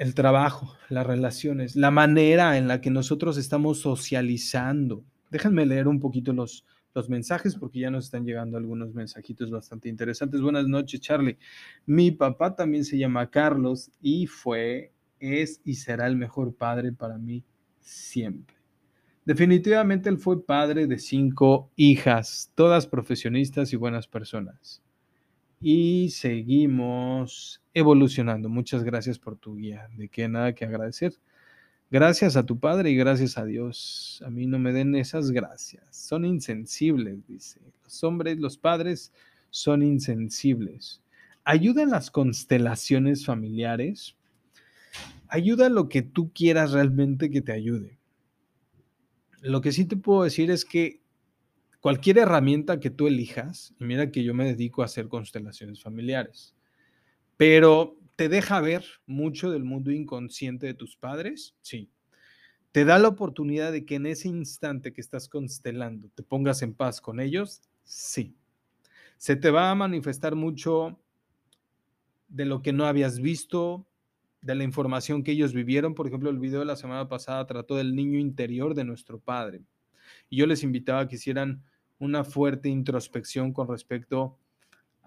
El 0.00 0.14
trabajo, 0.14 0.78
las 0.88 1.06
relaciones, 1.06 1.76
la 1.76 1.90
manera 1.90 2.56
en 2.56 2.68
la 2.68 2.80
que 2.80 2.88
nosotros 2.88 3.36
estamos 3.36 3.80
socializando. 3.80 5.04
Déjenme 5.30 5.66
leer 5.66 5.88
un 5.88 6.00
poquito 6.00 6.32
los, 6.32 6.64
los 6.94 7.10
mensajes 7.10 7.54
porque 7.54 7.80
ya 7.80 7.90
nos 7.90 8.06
están 8.06 8.24
llegando 8.24 8.56
algunos 8.56 8.94
mensajitos 8.94 9.50
bastante 9.50 9.90
interesantes. 9.90 10.40
Buenas 10.40 10.66
noches, 10.66 11.02
Charlie. 11.02 11.36
Mi 11.84 12.12
papá 12.12 12.56
también 12.56 12.86
se 12.86 12.96
llama 12.96 13.28
Carlos 13.28 13.90
y 14.00 14.26
fue, 14.26 14.94
es 15.18 15.60
y 15.66 15.74
será 15.74 16.06
el 16.06 16.16
mejor 16.16 16.54
padre 16.54 16.92
para 16.92 17.18
mí 17.18 17.44
siempre. 17.80 18.56
Definitivamente 19.26 20.08
él 20.08 20.16
fue 20.16 20.42
padre 20.42 20.86
de 20.86 20.98
cinco 20.98 21.68
hijas, 21.76 22.50
todas 22.54 22.86
profesionistas 22.86 23.74
y 23.74 23.76
buenas 23.76 24.08
personas. 24.08 24.82
Y 25.60 26.08
seguimos 26.08 27.59
evolucionando. 27.74 28.48
Muchas 28.48 28.84
gracias 28.84 29.18
por 29.18 29.36
tu 29.36 29.56
guía. 29.56 29.88
De 29.96 30.08
qué 30.08 30.28
nada 30.28 30.54
que 30.54 30.64
agradecer. 30.64 31.14
Gracias 31.90 32.36
a 32.36 32.46
tu 32.46 32.58
Padre 32.58 32.90
y 32.90 32.96
gracias 32.96 33.36
a 33.36 33.44
Dios. 33.44 34.22
A 34.24 34.30
mí 34.30 34.46
no 34.46 34.58
me 34.58 34.72
den 34.72 34.94
esas 34.94 35.30
gracias. 35.32 35.84
Son 35.90 36.24
insensibles, 36.24 37.26
dice. 37.26 37.60
Los 37.82 38.04
hombres, 38.04 38.38
los 38.38 38.56
padres 38.56 39.12
son 39.50 39.82
insensibles. 39.82 41.02
¿Ayudan 41.42 41.90
las 41.90 42.10
constelaciones 42.10 43.26
familiares? 43.26 44.16
Ayuda 45.26 45.68
lo 45.68 45.88
que 45.88 46.02
tú 46.02 46.30
quieras 46.32 46.72
realmente 46.72 47.30
que 47.30 47.40
te 47.40 47.52
ayude. 47.52 47.98
Lo 49.40 49.60
que 49.60 49.72
sí 49.72 49.84
te 49.84 49.96
puedo 49.96 50.22
decir 50.22 50.50
es 50.50 50.64
que 50.64 51.00
cualquier 51.80 52.18
herramienta 52.18 52.78
que 52.78 52.90
tú 52.90 53.08
elijas, 53.08 53.74
y 53.80 53.84
mira 53.84 54.10
que 54.10 54.22
yo 54.22 54.34
me 54.34 54.44
dedico 54.44 54.82
a 54.82 54.84
hacer 54.84 55.08
constelaciones 55.08 55.82
familiares, 55.82 56.54
pero 57.40 57.96
¿Te 58.20 58.28
deja 58.28 58.60
ver 58.60 58.84
mucho 59.06 59.50
del 59.50 59.64
mundo 59.64 59.90
inconsciente 59.90 60.66
de 60.66 60.74
tus 60.74 60.94
padres? 60.94 61.56
Sí. 61.62 61.90
¿Te 62.70 62.84
da 62.84 62.98
la 62.98 63.08
oportunidad 63.08 63.72
de 63.72 63.86
que 63.86 63.94
en 63.94 64.04
ese 64.04 64.28
instante 64.28 64.92
que 64.92 65.00
estás 65.00 65.26
constelando 65.26 66.10
te 66.14 66.22
pongas 66.22 66.60
en 66.60 66.74
paz 66.74 67.00
con 67.00 67.18
ellos? 67.18 67.62
Sí. 67.82 68.36
¿Se 69.16 69.36
te 69.36 69.50
va 69.50 69.70
a 69.70 69.74
manifestar 69.74 70.34
mucho 70.34 71.00
de 72.28 72.44
lo 72.44 72.60
que 72.60 72.74
no 72.74 72.84
habías 72.84 73.20
visto, 73.20 73.86
de 74.42 74.54
la 74.54 74.64
información 74.64 75.24
que 75.24 75.32
ellos 75.32 75.54
vivieron? 75.54 75.94
Por 75.94 76.06
ejemplo, 76.06 76.28
el 76.28 76.38
video 76.38 76.60
de 76.60 76.66
la 76.66 76.76
semana 76.76 77.08
pasada 77.08 77.46
trató 77.46 77.76
del 77.76 77.96
niño 77.96 78.18
interior 78.18 78.74
de 78.74 78.84
nuestro 78.84 79.18
padre. 79.18 79.62
Y 80.28 80.36
yo 80.36 80.46
les 80.46 80.62
invitaba 80.62 81.00
a 81.00 81.08
que 81.08 81.16
hicieran 81.16 81.64
una 81.98 82.22
fuerte 82.22 82.68
introspección 82.68 83.54
con 83.54 83.66
respecto 83.66 84.36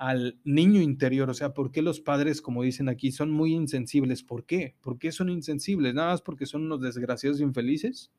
al 0.03 0.37
niño 0.43 0.81
interior, 0.81 1.29
o 1.29 1.33
sea, 1.33 1.53
¿por 1.53 1.71
qué 1.71 1.81
los 1.81 2.01
padres, 2.01 2.41
como 2.41 2.63
dicen 2.63 2.89
aquí, 2.89 3.13
son 3.13 3.31
muy 3.31 3.53
insensibles? 3.53 4.21
¿Por 4.21 4.43
qué? 4.43 4.75
¿Por 4.81 4.99
qué 4.99 5.13
son 5.13 5.29
insensibles? 5.29 5.93
¿Nada 5.93 6.11
más 6.11 6.21
porque 6.21 6.45
son 6.45 6.63
unos 6.63 6.81
desgraciados 6.81 7.39
infelices? 7.39 8.11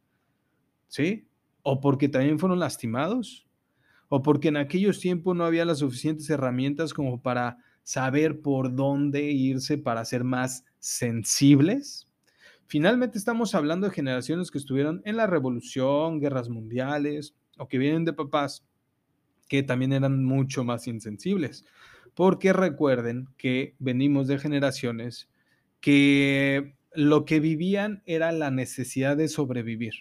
¿Sí? 0.88 1.28
¿O 1.60 1.82
porque 1.82 2.08
también 2.08 2.38
fueron 2.38 2.58
lastimados? 2.58 3.46
¿O 4.08 4.22
porque 4.22 4.48
en 4.48 4.56
aquellos 4.56 4.98
tiempos 4.98 5.36
no 5.36 5.44
había 5.44 5.66
las 5.66 5.80
suficientes 5.80 6.30
herramientas 6.30 6.94
como 6.94 7.20
para 7.20 7.58
saber 7.82 8.40
por 8.40 8.74
dónde 8.74 9.30
irse 9.30 9.76
para 9.76 10.06
ser 10.06 10.24
más 10.24 10.64
sensibles? 10.78 12.08
Finalmente 12.66 13.18
estamos 13.18 13.54
hablando 13.54 13.88
de 13.88 13.94
generaciones 13.94 14.50
que 14.50 14.56
estuvieron 14.56 15.02
en 15.04 15.18
la 15.18 15.26
revolución, 15.26 16.18
guerras 16.18 16.48
mundiales, 16.48 17.34
o 17.58 17.68
que 17.68 17.76
vienen 17.76 18.06
de 18.06 18.14
papás 18.14 18.64
que 19.48 19.62
también 19.62 19.92
eran 19.92 20.24
mucho 20.24 20.64
más 20.64 20.86
insensibles. 20.86 21.64
Porque 22.14 22.52
recuerden 22.52 23.28
que 23.36 23.74
venimos 23.78 24.28
de 24.28 24.38
generaciones 24.38 25.28
que 25.80 26.74
lo 26.94 27.24
que 27.24 27.40
vivían 27.40 28.02
era 28.06 28.32
la 28.32 28.50
necesidad 28.50 29.16
de 29.16 29.28
sobrevivir. 29.28 29.94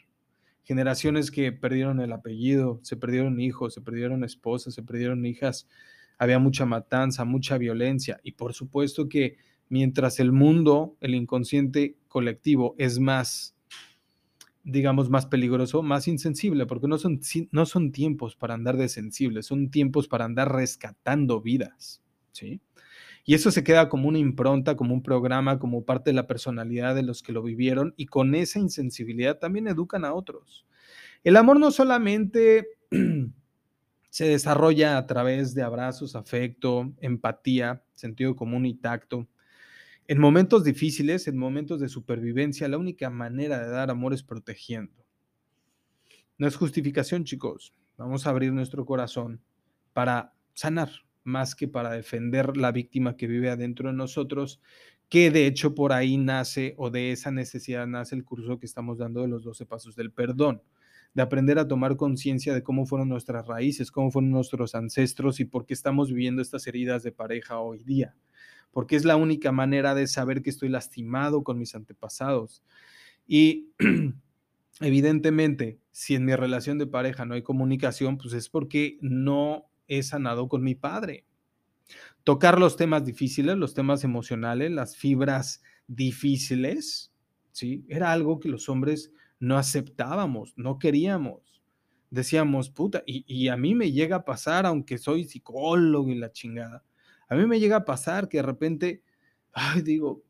Generaciones 0.64 1.32
que 1.32 1.52
perdieron 1.52 2.00
el 2.00 2.14
apellido, 2.14 2.80
se 2.84 2.96
perdieron 2.96 3.40
hijos, 3.42 3.74
se 3.74 3.82
perdieron 3.82 4.24
esposas, 4.24 4.76
se 4.76 4.84
perdieron 4.84 5.26
hijas, 5.26 5.68
había 6.18 6.40
mucha 6.40 6.66
matanza, 6.66 7.26
mucha 7.26 7.58
violencia 7.58 8.20
y 8.24 8.34
por 8.34 8.54
supuesto 8.54 9.10
que 9.10 9.38
mientras 9.68 10.20
el 10.20 10.32
mundo, 10.32 10.96
el 11.02 11.16
inconsciente 11.16 11.98
colectivo 12.08 12.76
es 12.78 13.00
más 13.00 13.56
digamos, 14.64 15.10
más 15.10 15.26
peligroso, 15.26 15.84
más 15.84 16.08
insensible, 16.08 16.66
porque 16.66 16.88
no 16.88 16.98
son, 16.98 17.20
no 17.52 17.66
son 17.66 17.92
tiempos 17.92 18.36
para 18.36 18.54
andar 18.54 18.78
de 18.78 18.90
sensibles, 18.90 19.46
son 19.48 19.70
tiempos 19.70 20.08
para 20.08 20.26
andar 20.26 20.54
rescatando 20.54 21.42
vidas, 21.42 22.02
¿sí? 22.32 22.62
Y 23.26 23.36
eso 23.36 23.52
se 23.52 23.64
queda 23.64 23.88
como 23.88 24.10
una 24.10 24.20
impronta, 24.20 24.76
como 24.76 24.94
un 24.94 25.02
programa, 25.02 25.60
como 25.60 25.86
parte 25.86 26.10
de 26.10 26.16
la 26.16 26.28
personalidad 26.28 26.94
de 26.94 27.04
los 27.04 27.24
que 27.24 27.32
lo 27.32 27.42
vivieron 27.42 27.94
y 27.96 28.08
con 28.08 28.36
esa 28.36 28.60
insensibilidad 28.60 29.40
también 29.40 29.68
educan 29.68 30.04
a 30.04 30.14
otros. 30.14 30.66
El 31.24 31.38
amor 31.38 31.60
no 31.60 31.72
solamente 31.72 32.68
se 34.10 34.26
desarrolla 34.26 34.98
a 34.98 35.08
través 35.08 35.54
de 35.54 35.64
abrazos, 35.64 36.16
afecto, 36.16 36.94
empatía, 37.00 37.82
sentido 37.94 38.36
común 38.36 38.66
y 38.66 38.74
tacto. 38.76 39.28
En 40.06 40.20
momentos 40.20 40.66
difíciles, 40.66 41.30
en 41.30 41.38
momentos 41.38 41.80
de 41.80 41.88
supervivencia, 41.88 42.68
la 42.68 42.78
única 42.78 43.10
manera 43.10 43.64
de 43.64 43.70
dar 43.70 43.90
amor 43.90 44.14
es 44.14 44.22
protegiendo. 44.22 45.06
No 46.38 46.46
es 46.46 46.58
justificación, 46.58 47.24
chicos. 47.24 47.74
Vamos 47.98 48.28
a 48.28 48.32
abrir 48.32 48.52
nuestro 48.52 48.86
corazón 48.86 49.42
para 49.94 50.34
sanar, 50.54 50.90
más 51.24 51.56
que 51.56 51.70
para 51.70 51.92
defender 51.92 52.58
la 52.58 52.74
víctima 52.74 53.16
que 53.16 53.28
vive 53.28 53.50
adentro 53.50 53.90
de 53.90 53.96
nosotros, 53.96 54.60
que 55.08 55.32
de 55.32 55.48
hecho 55.48 55.74
por 55.74 55.94
ahí 55.94 56.18
nace 56.18 56.74
o 56.78 56.90
de 56.90 57.14
esa 57.14 57.32
necesidad 57.32 57.88
nace 57.88 58.16
el 58.16 58.26
curso 58.26 58.60
que 58.60 58.66
estamos 58.66 58.98
dando 58.98 59.22
de 59.22 59.30
los 59.30 59.46
12 59.46 59.66
pasos 59.66 59.96
del 59.96 60.12
perdón, 60.12 60.62
de 61.14 61.22
aprender 61.22 61.60
a 61.60 61.68
tomar 61.68 61.96
conciencia 61.96 62.54
de 62.54 62.62
cómo 62.62 62.86
fueron 62.86 63.08
nuestras 63.08 63.48
raíces, 63.48 63.90
cómo 63.90 64.12
fueron 64.12 64.32
nuestros 64.32 64.76
ancestros 64.76 65.40
y 65.40 65.46
por 65.46 65.66
qué 65.66 65.74
estamos 65.74 66.10
viviendo 66.10 66.42
estas 66.42 66.68
heridas 66.68 67.04
de 67.04 67.14
pareja 67.14 67.60
hoy 67.60 67.84
día 67.84 68.16
porque 68.74 68.96
es 68.96 69.06
la 69.06 69.16
única 69.16 69.52
manera 69.52 69.94
de 69.94 70.08
saber 70.08 70.42
que 70.42 70.50
estoy 70.50 70.68
lastimado 70.68 71.44
con 71.44 71.60
mis 71.60 71.76
antepasados. 71.76 72.64
Y 73.28 73.70
evidentemente, 74.82 75.80
si 75.92 76.16
en 76.16 76.26
mi 76.26 76.36
relación 76.36 76.80
de 76.80 76.88
pareja 76.88 77.24
no 77.24 77.36
hay 77.36 77.44
comunicación, 77.44 78.18
pues 78.18 78.34
es 78.34 78.50
porque 78.50 78.98
no 79.00 79.70
he 79.88 80.02
sanado 80.02 80.50
con 80.50 80.64
mi 80.64 80.74
padre. 80.74 81.26
Tocar 82.24 82.60
los 82.60 82.76
temas 82.76 83.06
difíciles, 83.06 83.58
los 83.58 83.76
temas 83.76 84.04
emocionales, 84.04 84.72
las 84.72 84.98
fibras 84.98 85.62
difíciles, 85.88 87.14
¿sí? 87.52 87.86
Era 87.88 88.12
algo 88.12 88.40
que 88.40 88.50
los 88.50 88.70
hombres 88.70 89.12
no 89.40 89.58
aceptábamos, 89.58 90.54
no 90.58 90.80
queríamos. 90.80 91.62
Decíamos, 92.10 92.70
puta, 92.70 93.04
y, 93.06 93.24
y 93.28 93.50
a 93.50 93.58
mí 93.58 93.76
me 93.76 93.92
llega 93.92 94.18
a 94.18 94.26
pasar, 94.26 94.66
aunque 94.66 94.98
soy 94.98 95.26
psicólogo 95.26 96.10
y 96.10 96.16
la 96.16 96.32
chingada, 96.32 96.84
a 97.30 97.36
mí 97.36 97.46
me 97.46 97.60
llega 97.60 97.78
a 97.78 97.86
pasar 97.86 98.30
que 98.30 98.38
de 98.38 98.44
repente, 98.44 99.04
digo, 99.84 100.24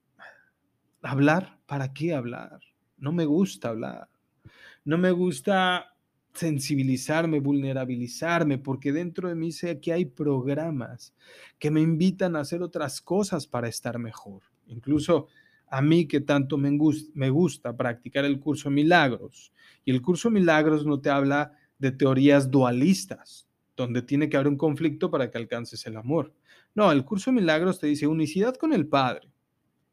hablar, 1.01 1.59
¿para 1.65 1.93
qué 1.93 2.13
hablar? 2.13 2.59
No 2.97 3.11
me 3.11 3.25
gusta 3.25 3.69
hablar. 3.69 4.09
No 4.85 4.97
me 4.97 5.11
gusta 5.11 5.93
sensibilizarme, 6.33 7.39
vulnerabilizarme, 7.39 8.57
porque 8.57 8.91
dentro 8.91 9.29
de 9.29 9.35
mí 9.35 9.51
sé 9.51 9.79
que 9.79 9.93
hay 9.93 10.05
programas 10.05 11.13
que 11.59 11.69
me 11.69 11.81
invitan 11.81 12.35
a 12.35 12.39
hacer 12.39 12.61
otras 12.61 13.01
cosas 13.01 13.45
para 13.45 13.67
estar 13.67 13.99
mejor. 13.99 14.43
Incluso 14.67 15.27
a 15.67 15.81
mí 15.81 16.07
que 16.07 16.21
tanto 16.21 16.57
me 16.57 16.71
me 17.13 17.29
gusta 17.29 17.75
practicar 17.75 18.25
el 18.25 18.39
curso 18.39 18.69
Milagros. 18.69 19.53
Y 19.85 19.91
el 19.91 20.01
curso 20.01 20.29
Milagros 20.29 20.85
no 20.85 20.99
te 20.99 21.09
habla 21.09 21.53
de 21.77 21.91
teorías 21.91 22.49
dualistas, 22.49 23.47
donde 23.75 24.01
tiene 24.01 24.29
que 24.29 24.37
haber 24.37 24.47
un 24.47 24.57
conflicto 24.57 25.11
para 25.11 25.29
que 25.29 25.37
alcances 25.37 25.85
el 25.85 25.97
amor. 25.97 26.33
No, 26.75 26.91
el 26.91 27.05
curso 27.05 27.31
de 27.31 27.35
milagros 27.35 27.79
te 27.79 27.87
dice 27.87 28.07
unicidad 28.07 28.55
con 28.55 28.73
el 28.73 28.87
Padre, 28.87 29.29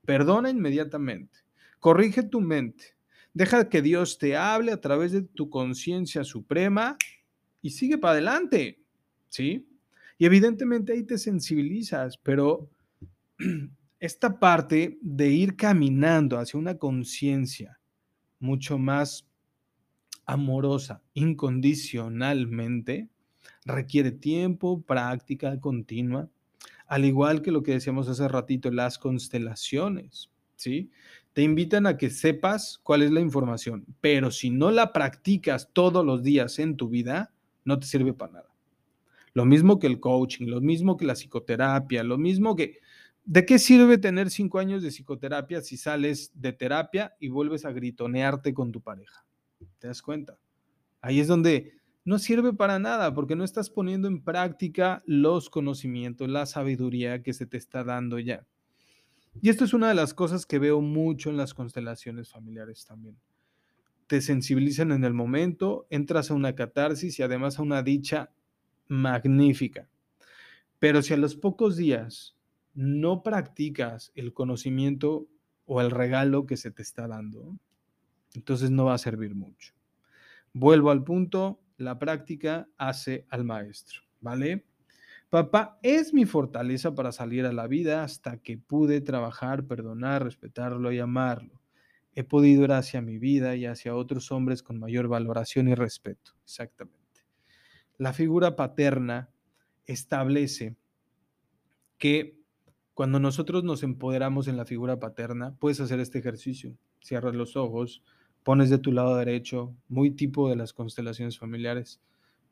perdona 0.05 0.51
inmediatamente, 0.51 1.39
corrige 1.79 2.23
tu 2.23 2.41
mente, 2.41 2.97
deja 3.35 3.69
que 3.69 3.83
Dios 3.83 4.19
te 4.19 4.37
hable 4.37 4.73
a 4.73 4.81
través 4.81 5.13
de 5.13 5.23
tu 5.23 5.51
conciencia 5.51 6.25
suprema 6.25 6.97
y 7.61 7.71
sigue 7.71 7.99
para 7.99 8.13
adelante, 8.13 8.83
¿sí? 9.29 9.67
Y 10.19 10.27
evidentemente 10.27 10.93
ahí 10.93 11.03
te 11.05 11.19
sensibilizas, 11.19 12.17
pero 12.19 12.71
esta 14.01 14.39
parte 14.39 14.99
de 15.03 15.29
ir 15.29 15.57
caminando 15.57 16.39
hacia 16.39 16.59
una 16.59 16.79
conciencia 16.79 17.79
mucho 18.39 18.79
más 18.79 19.27
amorosa, 20.25 21.03
incondicionalmente, 21.13 23.09
requiere 23.65 24.13
tiempo, 24.13 24.81
práctica 24.83 25.61
continua, 25.61 26.31
al 26.91 27.05
igual 27.05 27.41
que 27.41 27.53
lo 27.53 27.63
que 27.63 27.71
decíamos 27.71 28.09
hace 28.09 28.27
ratito, 28.27 28.69
las 28.73 28.99
constelaciones, 28.99 30.29
¿sí? 30.57 30.91
Te 31.33 31.43
invitan 31.43 31.87
a 31.87 31.97
que 31.97 32.11
sepas 32.11 32.81
cuál 32.83 33.03
es 33.03 33.13
la 33.13 33.21
información, 33.21 33.87
pero 34.01 34.33
si 34.33 34.51
no 34.51 34.73
la 34.73 34.93
practicas 34.93 35.71
todos 35.73 36.05
los 36.05 36.25
días 36.25 36.59
en 36.59 36.77
tu 36.77 36.89
vida, 36.89 37.33
no 37.65 37.79
te 37.79 37.87
sirve 37.87 38.13
para 38.13 38.33
nada. 38.33 38.55
Lo 39.35 39.45
mismo 39.45 39.79
que 39.79 39.87
el 39.87 40.01
coaching, 40.01 40.47
lo 40.47 40.61
mismo 40.61 40.97
que 40.97 41.05
la 41.05 41.15
psicoterapia, 41.15 42.03
lo 42.03 42.19
mismo 42.19 42.57
que... 42.57 42.79
¿De 43.25 43.47
qué 43.47 43.61
sirve 43.61 43.97
tener 43.97 44.29
cinco 44.29 44.59
años 44.59 44.83
de 44.83 44.89
psicoterapia 44.89 45.61
si 45.61 45.77
sales 45.77 46.33
de 46.35 46.53
terapia 46.53 47.15
y 47.21 47.29
vuelves 47.29 47.65
a 47.65 47.71
gritonearte 47.71 48.53
con 48.53 48.73
tu 48.73 48.81
pareja? 48.81 49.25
¿Te 49.79 49.87
das 49.87 50.03
cuenta? 50.03 50.41
Ahí 51.01 51.21
es 51.21 51.29
donde 51.29 51.80
no 52.05 52.19
sirve 52.19 52.53
para 52.53 52.79
nada 52.79 53.15
porque 53.15 53.37
no 53.37 53.45
estás 53.45 53.71
poniendo 53.71 54.09
en 54.09 54.23
práctica 54.23 55.03
los 55.07 55.51
conocimientos, 55.51 56.29
la 56.29 56.47
sabiduría 56.47 57.23
que 57.23 57.33
se 57.33 57.47
te 57.47 57.57
está 57.57 57.85
dando 57.85 58.19
ya. 58.19 58.47
Y 59.41 59.49
esto 59.49 59.65
es 59.65 59.75
una 59.75 59.89
de 59.89 59.95
las 59.95 60.15
cosas 60.15 60.47
que 60.47 60.59
veo 60.59 60.81
mucho 60.81 61.31
en 61.31 61.37
las 61.37 61.55
constelaciones 61.55 62.31
familiares 62.31 62.85
también. 62.85 63.17
Te 64.07 64.21
sensibilizan 64.21 64.91
en 64.91 65.05
el 65.05 65.15
momento, 65.15 65.87
entras 65.89 66.31
a 66.31 66.35
una 66.35 66.55
catarsis 66.55 67.19
y 67.19 67.23
además 67.23 67.59
a 67.59 67.63
una 67.63 67.83
dicha 67.83 68.31
magnífica. 68.89 69.89
Pero 70.81 71.03
si 71.03 71.15
a 71.15 71.17
los 71.17 71.37
pocos 71.37 71.77
días 71.77 72.37
no 72.75 73.23
practicas 73.23 74.11
el 74.15 74.33
conocimiento 74.33 75.29
o 75.67 75.81
el 75.81 75.91
regalo 75.91 76.47
que 76.47 76.57
se 76.57 76.71
te 76.71 76.83
está 76.83 77.07
dando, 77.07 77.57
entonces 78.35 78.71
no 78.71 78.87
va 78.87 78.95
a 78.95 78.99
servir 78.99 79.35
mucho. 79.35 79.75
Vuelvo 80.53 80.91
al 80.91 81.05
punto, 81.05 81.61
la 81.81 81.99
práctica 81.99 82.69
hace 82.77 83.27
al 83.31 83.45
maestro, 83.45 84.03
¿vale? 84.21 84.67
Papá 85.31 85.79
es 85.83 86.13
mi 86.13 86.27
fortaleza 86.27 86.95
para 86.95 87.11
salir 87.11 87.47
a 87.47 87.53
la 87.53 87.67
vida 87.67 88.03
hasta 88.03 88.37
que 88.39 88.59
pude 88.59 89.01
trabajar, 89.01 89.67
perdonar, 89.67 90.25
respetarlo 90.25 90.93
y 90.93 90.99
amarlo. 90.99 91.63
He 92.15 92.25
podido 92.25 92.65
ir 92.65 92.73
hacia 92.73 93.01
mi 93.01 93.19
vida 93.19 93.57
y 93.57 93.65
hacia 93.65 93.95
otros 93.95 94.31
hombres 94.31 94.63
con 94.63 94.79
mayor 94.79 95.09
valoración 95.09 95.69
y 95.69 95.75
respeto. 95.75 96.33
Exactamente. 96.45 96.99
La 97.97 98.13
figura 98.13 98.57
paterna 98.57 99.31
establece 99.87 100.77
que 101.97 102.39
cuando 102.93 103.21
nosotros 103.21 103.65
nos 103.65 103.83
empoderamos 103.83 104.49
en 104.49 104.57
la 104.57 104.67
figura 104.67 104.99
paterna, 105.01 105.55
puedes 105.59 105.81
hacer 105.81 106.01
este 106.01 106.19
ejercicio. 106.19 106.77
Cierras 107.01 107.35
los 107.35 107.57
ojos, 107.57 108.03
pones 108.51 108.69
de 108.69 108.79
tu 108.79 108.91
lado 108.91 109.15
derecho, 109.15 109.77
muy 109.87 110.11
tipo 110.11 110.51
de 110.51 110.57
las 110.57 110.73
constelaciones 110.73 111.39
familiares, 111.39 112.01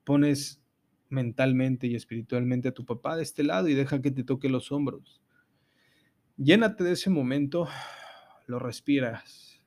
pones 0.05 0.63
mentalmente 1.09 1.89
y 1.89 1.97
espiritualmente 1.97 2.69
a 2.69 2.73
tu 2.73 2.85
papá 2.85 3.17
de 3.17 3.25
este 3.25 3.43
lado 3.43 3.67
y 3.67 3.75
deja 3.75 4.01
que 4.01 4.13
te 4.13 4.23
toque 4.23 4.49
los 4.49 4.71
hombros. 4.71 5.21
Llénate 6.37 6.85
de 6.85 6.93
ese 6.93 7.11
momento, 7.11 7.67
lo 8.47 8.61
respiras 8.61 9.61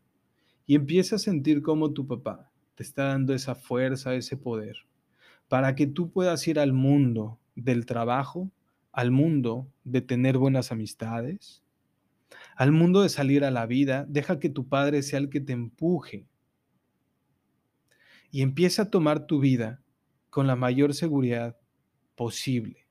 y 0.66 0.76
empieza 0.76 1.18
a 1.18 1.20
sentir 1.20 1.62
cómo 1.62 1.92
tu 1.92 2.08
papá 2.08 2.50
te 2.76 2.84
está 2.84 3.08
dando 3.08 3.34
esa 3.34 3.54
fuerza, 3.54 4.16
ese 4.16 4.38
poder, 4.38 4.78
para 5.50 5.76
que 5.76 5.86
tú 5.86 6.12
puedas 6.12 6.48
ir 6.48 6.60
al 6.60 6.72
mundo 6.72 7.42
del 7.56 7.86
trabajo, 7.86 8.50
al 8.94 9.12
mundo 9.12 9.68
de 9.84 10.00
tener 10.00 10.38
buenas 10.38 10.72
amistades, 10.72 11.62
al 12.62 12.72
mundo 12.72 13.02
de 13.02 13.10
salir 13.10 13.44
a 13.44 13.50
la 13.50 13.66
vida, 13.66 14.06
deja 14.08 14.40
que 14.40 14.48
tu 14.48 14.70
padre 14.70 15.02
sea 15.02 15.18
el 15.18 15.32
que 15.32 15.42
te 15.42 15.52
empuje 15.52 16.28
y 18.30 18.44
empieza 18.44 18.84
a 18.84 18.90
tomar 18.92 19.26
tu 19.26 19.40
vida 19.40 19.82
con 20.30 20.46
la 20.46 20.56
mayor 20.56 20.94
seguridad 20.94 21.58
posible. 22.14 22.88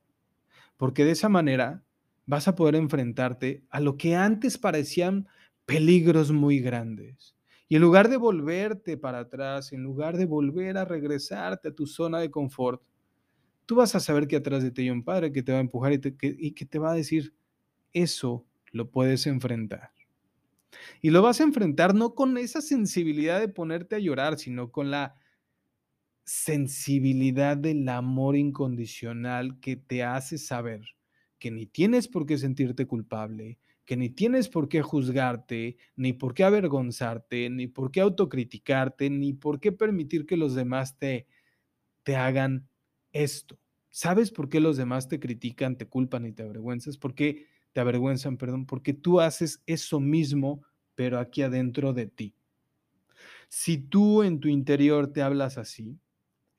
Porque 0.75 1.05
de 1.05 1.11
esa 1.11 1.29
manera 1.29 1.85
vas 2.25 2.49
a 2.49 2.55
poder 2.55 2.75
enfrentarte 2.75 3.63
a 3.69 3.79
lo 3.79 3.95
que 3.95 4.13
antes 4.13 4.57
parecían 4.57 5.29
peligros 5.65 6.33
muy 6.33 6.59
grandes. 6.59 7.37
Y 7.69 7.77
en 7.77 7.81
lugar 7.81 8.09
de 8.09 8.17
volverte 8.17 8.97
para 8.97 9.19
atrás, 9.19 9.71
en 9.71 9.83
lugar 9.83 10.17
de 10.17 10.25
volver 10.25 10.77
a 10.77 10.83
regresarte 10.83 11.69
a 11.69 11.73
tu 11.73 11.87
zona 11.87 12.19
de 12.19 12.29
confort, 12.29 12.81
tú 13.65 13.75
vas 13.75 13.95
a 13.95 14.01
saber 14.01 14.27
que 14.27 14.35
atrás 14.35 14.63
de 14.63 14.71
ti 14.71 14.81
hay 14.81 14.89
un 14.89 15.05
padre 15.05 15.31
que 15.31 15.43
te 15.43 15.53
va 15.53 15.59
a 15.59 15.61
empujar 15.61 15.93
y, 15.93 16.01
que, 16.01 16.35
y 16.37 16.51
que 16.51 16.65
te 16.65 16.77
va 16.77 16.91
a 16.91 16.95
decir, 16.95 17.33
eso 17.93 18.45
lo 18.71 18.91
puedes 18.91 19.27
enfrentar. 19.27 19.91
Y 21.01 21.09
lo 21.09 21.21
vas 21.21 21.41
a 21.41 21.43
enfrentar 21.43 21.93
no 21.93 22.15
con 22.15 22.37
esa 22.37 22.61
sensibilidad 22.61 23.39
de 23.39 23.49
ponerte 23.49 23.95
a 23.95 23.99
llorar, 23.99 24.37
sino 24.37 24.71
con 24.71 24.91
la 24.91 25.15
sensibilidad 26.23 27.57
del 27.57 27.87
amor 27.89 28.37
incondicional 28.37 29.59
que 29.59 29.75
te 29.75 30.03
hace 30.03 30.37
saber 30.37 30.81
que 31.39 31.51
ni 31.51 31.65
tienes 31.65 32.07
por 32.07 32.27
qué 32.27 32.37
sentirte 32.37 32.85
culpable, 32.85 33.57
que 33.83 33.97
ni 33.97 34.09
tienes 34.09 34.47
por 34.47 34.69
qué 34.69 34.83
juzgarte, 34.83 35.77
ni 35.95 36.13
por 36.13 36.35
qué 36.35 36.43
avergonzarte, 36.43 37.49
ni 37.49 37.65
por 37.67 37.91
qué 37.91 38.01
autocriticarte, 38.01 39.09
ni 39.09 39.33
por 39.33 39.59
qué 39.59 39.71
permitir 39.71 40.27
que 40.27 40.37
los 40.37 40.53
demás 40.53 40.99
te, 40.99 41.27
te 42.03 42.15
hagan 42.15 42.69
esto. 43.11 43.59
¿Sabes 43.89 44.31
por 44.31 44.49
qué 44.49 44.59
los 44.59 44.77
demás 44.77 45.09
te 45.09 45.19
critican, 45.19 45.77
te 45.77 45.87
culpan 45.87 46.25
y 46.25 46.31
te 46.31 46.43
avergüenzas? 46.43 46.97
¿Por 46.97 47.15
qué 47.15 47.47
te 47.73 47.81
avergüenzan, 47.81 48.37
perdón? 48.37 48.65
Porque 48.65 48.93
tú 48.93 49.19
haces 49.19 49.61
eso 49.65 49.99
mismo, 49.99 50.63
pero 50.95 51.19
aquí 51.19 51.41
adentro 51.41 51.93
de 51.93 52.07
ti. 52.07 52.35
Si 53.49 53.77
tú 53.77 54.23
en 54.23 54.39
tu 54.39 54.47
interior 54.47 55.11
te 55.11 55.21
hablas 55.21 55.57
así, 55.57 55.99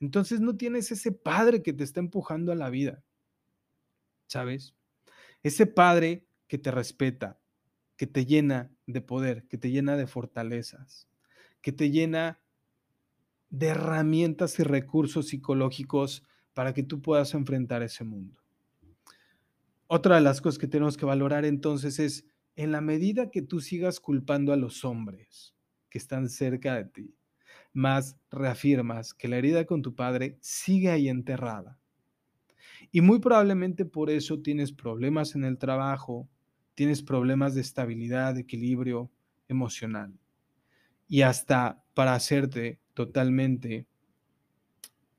entonces 0.00 0.40
no 0.40 0.56
tienes 0.56 0.90
ese 0.90 1.12
padre 1.12 1.62
que 1.62 1.72
te 1.72 1.84
está 1.84 2.00
empujando 2.00 2.52
a 2.52 2.56
la 2.56 2.70
vida, 2.70 3.02
¿sabes? 4.26 4.74
Ese 5.42 5.66
padre 5.66 6.26
que 6.48 6.58
te 6.58 6.70
respeta, 6.70 7.38
que 7.96 8.06
te 8.06 8.26
llena 8.26 8.70
de 8.86 9.00
poder, 9.00 9.46
que 9.48 9.58
te 9.58 9.70
llena 9.70 9.96
de 9.96 10.06
fortalezas, 10.06 11.08
que 11.60 11.72
te 11.72 11.90
llena 11.90 12.40
de 13.48 13.68
herramientas 13.68 14.58
y 14.58 14.64
recursos 14.64 15.28
psicológicos 15.28 16.24
para 16.52 16.74
que 16.74 16.82
tú 16.82 17.00
puedas 17.00 17.34
enfrentar 17.34 17.82
ese 17.82 18.02
mundo. 18.02 18.41
Otra 19.94 20.14
de 20.14 20.22
las 20.22 20.40
cosas 20.40 20.58
que 20.58 20.68
tenemos 20.68 20.96
que 20.96 21.04
valorar 21.04 21.44
entonces 21.44 21.98
es, 21.98 22.26
en 22.56 22.72
la 22.72 22.80
medida 22.80 23.30
que 23.30 23.42
tú 23.42 23.60
sigas 23.60 24.00
culpando 24.00 24.54
a 24.54 24.56
los 24.56 24.86
hombres 24.86 25.54
que 25.90 25.98
están 25.98 26.30
cerca 26.30 26.76
de 26.76 26.86
ti, 26.86 27.14
más 27.74 28.16
reafirmas 28.30 29.12
que 29.12 29.28
la 29.28 29.36
herida 29.36 29.66
con 29.66 29.82
tu 29.82 29.94
padre 29.94 30.38
sigue 30.40 30.88
ahí 30.88 31.10
enterrada. 31.10 31.78
Y 32.90 33.02
muy 33.02 33.18
probablemente 33.18 33.84
por 33.84 34.08
eso 34.08 34.40
tienes 34.40 34.72
problemas 34.72 35.34
en 35.34 35.44
el 35.44 35.58
trabajo, 35.58 36.26
tienes 36.74 37.02
problemas 37.02 37.54
de 37.54 37.60
estabilidad, 37.60 38.38
equilibrio 38.38 39.10
emocional. 39.46 40.18
Y 41.06 41.20
hasta 41.20 41.84
para 41.92 42.14
hacerte 42.14 42.80
totalmente 42.94 43.86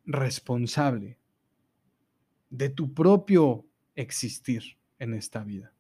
responsable 0.04 1.20
de 2.50 2.70
tu 2.70 2.92
propio 2.96 3.68
existir 3.96 4.78
en 5.00 5.14
esta 5.14 5.44
vida. 5.44 5.74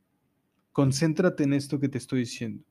Concéntrate 0.71 1.43
en 1.43 1.53
esto 1.53 1.79
que 1.79 1.89
te 1.89 1.97
estoy 1.97 2.21
diciendo, 2.21 2.63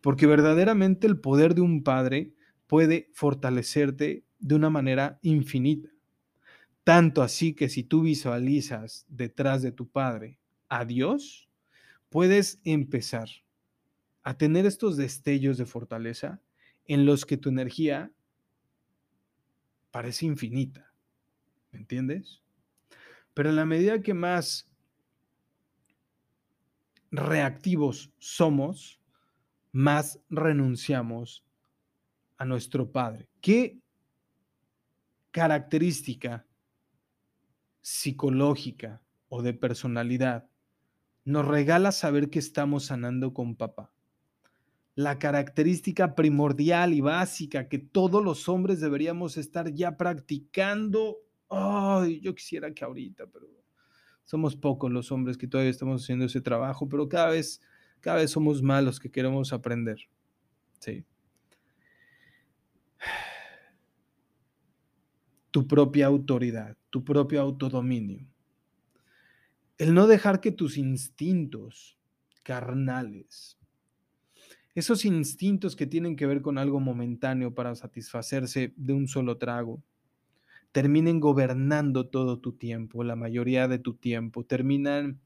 porque 0.00 0.26
verdaderamente 0.26 1.06
el 1.06 1.18
poder 1.20 1.54
de 1.54 1.60
un 1.60 1.82
padre 1.82 2.32
puede 2.66 3.10
fortalecerte 3.12 4.24
de 4.38 4.54
una 4.54 4.70
manera 4.70 5.18
infinita. 5.22 5.90
Tanto 6.84 7.22
así 7.22 7.54
que 7.54 7.68
si 7.68 7.82
tú 7.82 8.02
visualizas 8.02 9.06
detrás 9.08 9.62
de 9.62 9.72
tu 9.72 9.88
Padre 9.88 10.38
a 10.68 10.84
Dios, 10.84 11.48
puedes 12.10 12.60
empezar 12.64 13.28
a 14.22 14.38
tener 14.38 14.66
estos 14.66 14.96
destellos 14.96 15.58
de 15.58 15.66
fortaleza 15.66 16.40
en 16.86 17.04
los 17.04 17.24
que 17.24 17.36
tu 17.36 17.48
energía 17.48 18.12
parece 19.90 20.26
infinita. 20.26 20.92
¿Me 21.72 21.80
entiendes? 21.80 22.42
Pero 23.34 23.50
en 23.50 23.56
la 23.56 23.66
medida 23.66 24.00
que 24.00 24.14
más 24.14 24.70
reactivos 27.10 28.12
somos, 28.18 29.00
más 29.72 30.20
renunciamos 30.30 31.44
a 32.38 32.44
nuestro 32.44 32.90
Padre. 32.90 33.28
¿Qué 33.40 33.78
característica 35.30 36.46
psicológica 37.82 39.02
o 39.28 39.42
de 39.42 39.54
personalidad 39.54 40.48
nos 41.24 41.46
regala 41.46 41.92
saber 41.92 42.30
que 42.30 42.38
estamos 42.38 42.86
sanando 42.86 43.34
con 43.34 43.56
papá? 43.56 43.92
La 44.94 45.18
característica 45.18 46.14
primordial 46.14 46.94
y 46.94 47.02
básica 47.02 47.68
que 47.68 47.78
todos 47.78 48.24
los 48.24 48.48
hombres 48.48 48.80
deberíamos 48.80 49.36
estar 49.36 49.74
ya 49.74 49.96
practicando. 49.98 51.18
Ay, 51.50 52.20
yo 52.20 52.34
quisiera 52.34 52.72
que 52.72 52.82
ahorita, 52.82 53.26
pero 53.26 53.46
somos 54.26 54.56
pocos 54.56 54.92
los 54.92 55.10
hombres 55.12 55.38
que 55.38 55.46
todavía 55.46 55.70
estamos 55.70 56.02
haciendo 56.02 56.26
ese 56.26 56.40
trabajo, 56.40 56.88
pero 56.88 57.08
cada 57.08 57.30
vez, 57.30 57.62
cada 58.00 58.18
vez 58.18 58.32
somos 58.32 58.60
más 58.60 58.84
los 58.84 59.00
que 59.00 59.10
queremos 59.10 59.52
aprender. 59.52 59.98
Sí. 60.80 61.04
tu 65.52 65.66
propia 65.66 66.06
autoridad, 66.06 66.76
tu 66.90 67.04
propio 67.04 67.40
autodominio. 67.40 68.26
El 69.78 69.94
no 69.94 70.08
dejar 70.08 70.40
que 70.40 70.50
tus 70.50 70.76
instintos 70.76 71.96
carnales, 72.42 73.56
esos 74.74 75.04
instintos 75.04 75.76
que 75.76 75.86
tienen 75.86 76.16
que 76.16 76.26
ver 76.26 76.42
con 76.42 76.58
algo 76.58 76.80
momentáneo 76.80 77.54
para 77.54 77.76
satisfacerse 77.76 78.74
de 78.76 78.92
un 78.92 79.06
solo 79.06 79.38
trago, 79.38 79.84
terminen 80.76 81.20
gobernando 81.20 82.06
todo 82.06 82.38
tu 82.38 82.52
tiempo, 82.52 83.02
la 83.02 83.16
mayoría 83.16 83.66
de 83.66 83.78
tu 83.78 83.94
tiempo, 83.94 84.44
terminan 84.44 85.22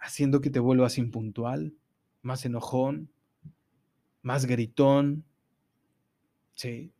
haciendo 0.00 0.40
que 0.40 0.48
te 0.48 0.60
vuelvas 0.60 0.96
impuntual, 0.96 1.74
más 2.22 2.44
enojón, 2.44 3.10
más 4.22 4.46
gritón, 4.46 5.24
¿sí? 6.54 6.92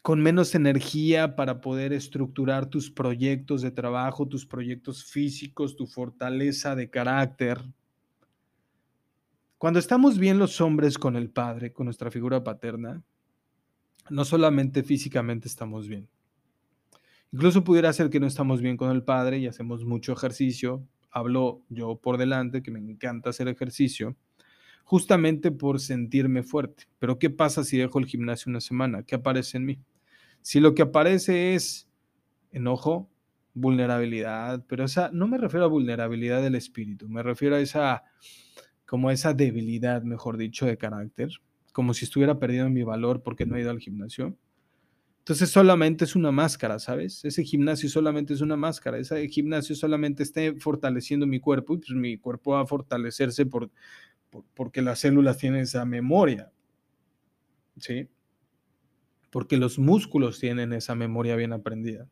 con 0.00 0.22
menos 0.22 0.54
energía 0.54 1.34
para 1.34 1.60
poder 1.60 1.92
estructurar 1.92 2.66
tus 2.66 2.88
proyectos 2.88 3.62
de 3.62 3.72
trabajo, 3.72 4.28
tus 4.28 4.46
proyectos 4.46 5.06
físicos, 5.06 5.74
tu 5.74 5.88
fortaleza 5.88 6.76
de 6.76 6.88
carácter. 6.88 7.60
Cuando 9.58 9.80
estamos 9.80 10.20
bien 10.20 10.38
los 10.38 10.60
hombres 10.60 10.98
con 10.98 11.16
el 11.16 11.30
Padre, 11.30 11.72
con 11.72 11.86
nuestra 11.86 12.12
figura 12.12 12.44
paterna, 12.44 13.02
no 14.10 14.24
solamente 14.24 14.82
físicamente 14.82 15.48
estamos 15.48 15.88
bien. 15.88 16.08
Incluso 17.32 17.64
pudiera 17.64 17.92
ser 17.92 18.10
que 18.10 18.20
no 18.20 18.26
estamos 18.26 18.60
bien 18.60 18.76
con 18.76 18.90
el 18.90 19.02
Padre 19.02 19.38
y 19.38 19.46
hacemos 19.46 19.84
mucho 19.84 20.12
ejercicio. 20.12 20.86
Hablo 21.10 21.62
yo 21.68 21.96
por 21.96 22.16
delante, 22.16 22.62
que 22.62 22.70
me 22.70 22.78
encanta 22.78 23.30
hacer 23.30 23.48
ejercicio 23.48 24.16
justamente 24.84 25.50
por 25.50 25.80
sentirme 25.80 26.42
fuerte. 26.42 26.84
Pero 26.98 27.18
¿qué 27.18 27.30
pasa 27.30 27.64
si 27.64 27.78
dejo 27.78 27.98
el 27.98 28.06
gimnasio 28.06 28.50
una 28.50 28.60
semana? 28.60 29.02
¿Qué 29.02 29.16
aparece 29.16 29.56
en 29.56 29.64
mí? 29.64 29.80
Si 30.42 30.60
lo 30.60 30.74
que 30.74 30.82
aparece 30.82 31.54
es 31.54 31.88
enojo, 32.52 33.08
vulnerabilidad, 33.54 34.64
pero 34.68 34.84
esa 34.84 35.10
no 35.12 35.26
me 35.26 35.38
refiero 35.38 35.64
a 35.64 35.68
vulnerabilidad 35.68 36.42
del 36.42 36.54
espíritu, 36.54 37.08
me 37.08 37.22
refiero 37.22 37.56
a 37.56 37.60
esa 37.60 38.04
como 38.84 39.10
esa 39.10 39.32
debilidad, 39.32 40.02
mejor 40.02 40.36
dicho, 40.36 40.66
de 40.66 40.76
carácter, 40.76 41.30
como 41.74 41.92
si 41.92 42.06
estuviera 42.06 42.38
perdiendo 42.38 42.70
mi 42.70 42.84
valor 42.84 43.22
porque 43.22 43.44
no 43.44 43.56
he 43.56 43.60
ido 43.60 43.70
al 43.70 43.80
gimnasio. 43.80 44.38
Entonces 45.18 45.50
solamente 45.50 46.04
es 46.04 46.14
una 46.14 46.30
máscara, 46.30 46.78
¿sabes? 46.78 47.24
Ese 47.24 47.42
gimnasio 47.44 47.88
solamente 47.90 48.32
es 48.32 48.40
una 48.40 48.56
máscara, 48.56 48.98
ese 48.98 49.28
gimnasio 49.28 49.74
solamente 49.74 50.22
está 50.22 50.40
fortaleciendo 50.58 51.26
mi 51.26 51.40
cuerpo 51.40 51.74
y 51.74 51.78
pues 51.78 51.90
mi 51.90 52.16
cuerpo 52.16 52.52
va 52.52 52.60
a 52.60 52.66
fortalecerse 52.66 53.44
por, 53.44 53.70
porque 54.54 54.82
las 54.82 55.00
células 55.00 55.36
tienen 55.38 55.62
esa 55.62 55.84
memoria, 55.84 56.52
¿sí? 57.76 58.08
porque 59.34 59.56
los 59.56 59.80
músculos 59.80 60.38
tienen 60.38 60.72
esa 60.72 60.94
memoria 60.94 61.34
bien 61.34 61.52
aprendida. 61.52 62.08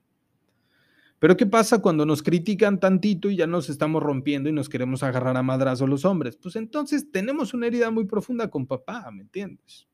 Pero 1.22 1.36
¿qué 1.36 1.46
pasa 1.46 1.78
cuando 1.78 2.04
nos 2.04 2.20
critican 2.20 2.80
tantito 2.80 3.30
y 3.30 3.36
ya 3.36 3.46
nos 3.46 3.70
estamos 3.70 4.02
rompiendo 4.02 4.48
y 4.48 4.52
nos 4.52 4.68
queremos 4.68 5.04
agarrar 5.04 5.36
a 5.36 5.42
madrazo 5.44 5.86
los 5.86 6.04
hombres? 6.04 6.36
Pues 6.36 6.56
entonces 6.56 7.12
tenemos 7.12 7.54
una 7.54 7.68
herida 7.68 7.92
muy 7.92 8.06
profunda 8.06 8.50
con 8.50 8.66
papá, 8.66 9.08
¿me 9.12 9.22
entiendes? 9.22 9.86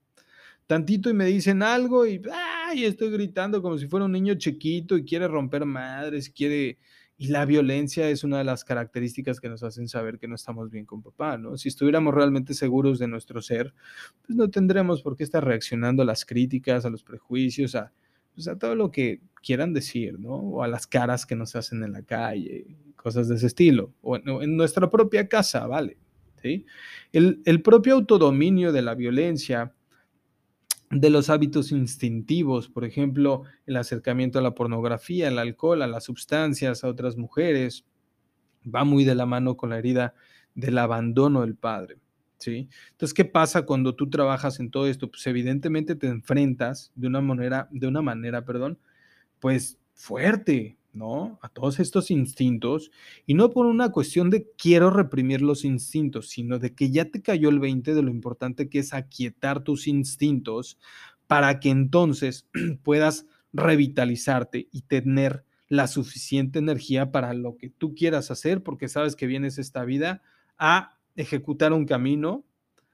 tantito 0.66 1.10
y 1.10 1.12
me 1.12 1.26
dicen 1.26 1.62
algo 1.62 2.06
y 2.06 2.22
ay, 2.32 2.86
estoy 2.86 3.10
gritando 3.10 3.60
como 3.60 3.76
si 3.76 3.86
fuera 3.88 4.06
un 4.06 4.12
niño 4.12 4.36
chiquito 4.36 4.96
y 4.96 5.04
quiere 5.04 5.28
romper 5.28 5.66
madres, 5.66 6.30
quiere... 6.30 6.78
Y 7.18 7.28
la 7.28 7.44
violencia 7.44 8.08
es 8.08 8.24
una 8.24 8.38
de 8.38 8.44
las 8.44 8.64
características 8.64 9.38
que 9.38 9.50
nos 9.50 9.62
hacen 9.62 9.86
saber 9.86 10.18
que 10.18 10.28
no 10.28 10.34
estamos 10.34 10.70
bien 10.70 10.86
con 10.86 11.02
papá, 11.02 11.36
¿no? 11.36 11.58
Si 11.58 11.68
estuviéramos 11.68 12.14
realmente 12.14 12.54
seguros 12.54 12.98
de 12.98 13.08
nuestro 13.08 13.42
ser, 13.42 13.74
pues 14.24 14.34
no 14.34 14.48
tendremos 14.48 15.02
por 15.02 15.14
qué 15.14 15.24
estar 15.24 15.44
reaccionando 15.44 16.02
a 16.02 16.06
las 16.06 16.24
críticas, 16.24 16.86
a 16.86 16.90
los 16.90 17.02
prejuicios, 17.02 17.74
a, 17.74 17.92
pues 18.38 18.46
a 18.46 18.56
todo 18.56 18.76
lo 18.76 18.92
que 18.92 19.20
quieran 19.42 19.72
decir, 19.72 20.20
¿no? 20.20 20.36
O 20.36 20.62
a 20.62 20.68
las 20.68 20.86
caras 20.86 21.26
que 21.26 21.34
nos 21.34 21.56
hacen 21.56 21.82
en 21.82 21.90
la 21.90 22.02
calle, 22.02 22.76
cosas 22.94 23.26
de 23.26 23.34
ese 23.34 23.48
estilo, 23.48 23.92
o 24.00 24.14
en, 24.14 24.56
nuestra 24.56 24.88
propia 24.88 25.28
casa, 25.28 25.66
¿vale? 25.66 25.98
¿Sí? 26.40 26.64
El, 27.12 27.42
el 27.46 27.62
propio 27.62 27.94
autodominio 27.94 28.70
de 28.70 28.82
la 28.82 28.94
violencia 28.94 29.74
de 30.88 31.10
los 31.10 31.30
hábitos 31.30 31.72
instintivos, 31.72 32.68
por 32.68 32.84
ejemplo, 32.84 33.42
el 33.66 33.76
acercamiento 33.76 34.38
a 34.38 34.42
la 34.42 34.54
pornografía, 34.54 35.26
al 35.26 35.40
alcohol, 35.40 35.82
a 35.82 35.88
las 35.88 36.04
sustancias, 36.04 36.84
a 36.84 36.88
otras 36.88 37.16
mujeres, 37.16 37.86
va 38.64 38.84
muy 38.84 39.02
de 39.02 39.16
la 39.16 39.26
mano 39.26 39.56
con 39.56 39.70
la 39.70 39.78
herida 39.78 40.14
del 40.54 40.78
abandono 40.78 41.40
del 41.40 41.56
padre. 41.56 41.96
¿Sí? 42.38 42.68
Entonces, 42.92 43.14
¿qué 43.14 43.24
pasa 43.24 43.62
cuando 43.62 43.94
tú 43.94 44.08
trabajas 44.10 44.60
en 44.60 44.70
todo 44.70 44.86
esto? 44.86 45.10
Pues 45.10 45.26
evidentemente 45.26 45.94
te 45.96 46.06
enfrentas 46.08 46.92
de 46.94 47.06
una 47.08 47.20
manera, 47.20 47.68
de 47.70 47.86
una 47.86 48.02
manera, 48.02 48.44
perdón, 48.44 48.78
pues 49.40 49.78
fuerte, 49.94 50.78
¿no? 50.92 51.38
A 51.42 51.48
todos 51.48 51.80
estos 51.80 52.10
instintos, 52.10 52.90
y 53.26 53.34
no 53.34 53.50
por 53.50 53.66
una 53.66 53.90
cuestión 53.90 54.30
de 54.30 54.48
quiero 54.56 54.90
reprimir 54.90 55.42
los 55.42 55.64
instintos, 55.64 56.28
sino 56.28 56.58
de 56.58 56.74
que 56.74 56.90
ya 56.90 57.06
te 57.06 57.22
cayó 57.22 57.48
el 57.50 57.60
20 57.60 57.94
de 57.94 58.02
lo 58.02 58.10
importante 58.10 58.68
que 58.68 58.80
es 58.80 58.94
aquietar 58.94 59.62
tus 59.64 59.86
instintos 59.86 60.78
para 61.26 61.60
que 61.60 61.70
entonces 61.70 62.48
puedas 62.82 63.26
revitalizarte 63.52 64.68
y 64.72 64.82
tener 64.82 65.44
la 65.68 65.86
suficiente 65.86 66.58
energía 66.58 67.12
para 67.12 67.34
lo 67.34 67.56
que 67.56 67.68
tú 67.70 67.94
quieras 67.94 68.30
hacer, 68.30 68.62
porque 68.62 68.88
sabes 68.88 69.16
que 69.16 69.26
vienes 69.26 69.58
esta 69.58 69.84
vida 69.84 70.22
a 70.58 70.97
ejecutar 71.18 71.72
un 71.72 71.84
camino, 71.84 72.46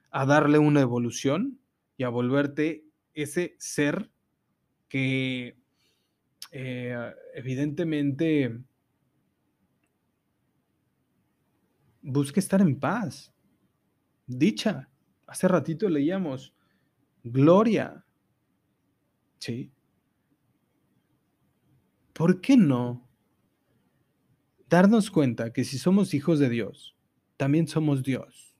a 0.09 0.25
darle 0.25 0.57
una 0.57 0.81
evolución 0.81 1.59
y 1.95 2.03
a 2.03 2.09
volverte 2.09 2.85
ese 3.13 3.55
ser 3.59 4.09
que 4.89 5.59
eh, 6.51 7.13
evidentemente 7.35 8.59
busque 12.01 12.39
estar 12.39 12.61
en 12.61 12.79
paz, 12.79 13.31
dicha. 14.25 14.89
Hace 15.27 15.47
ratito 15.47 15.87
leíamos 15.87 16.55
gloria. 17.23 18.05
¿Sí? 19.37 19.71
¿Por 22.13 22.41
qué 22.41 22.57
no 22.57 23.07
darnos 24.67 25.11
cuenta 25.11 25.53
que 25.53 25.63
si 25.63 25.77
somos 25.77 26.13
hijos 26.15 26.39
de 26.39 26.49
Dios, 26.49 26.94
también 27.37 27.67
somos 27.67 28.03
Dios? 28.03 28.55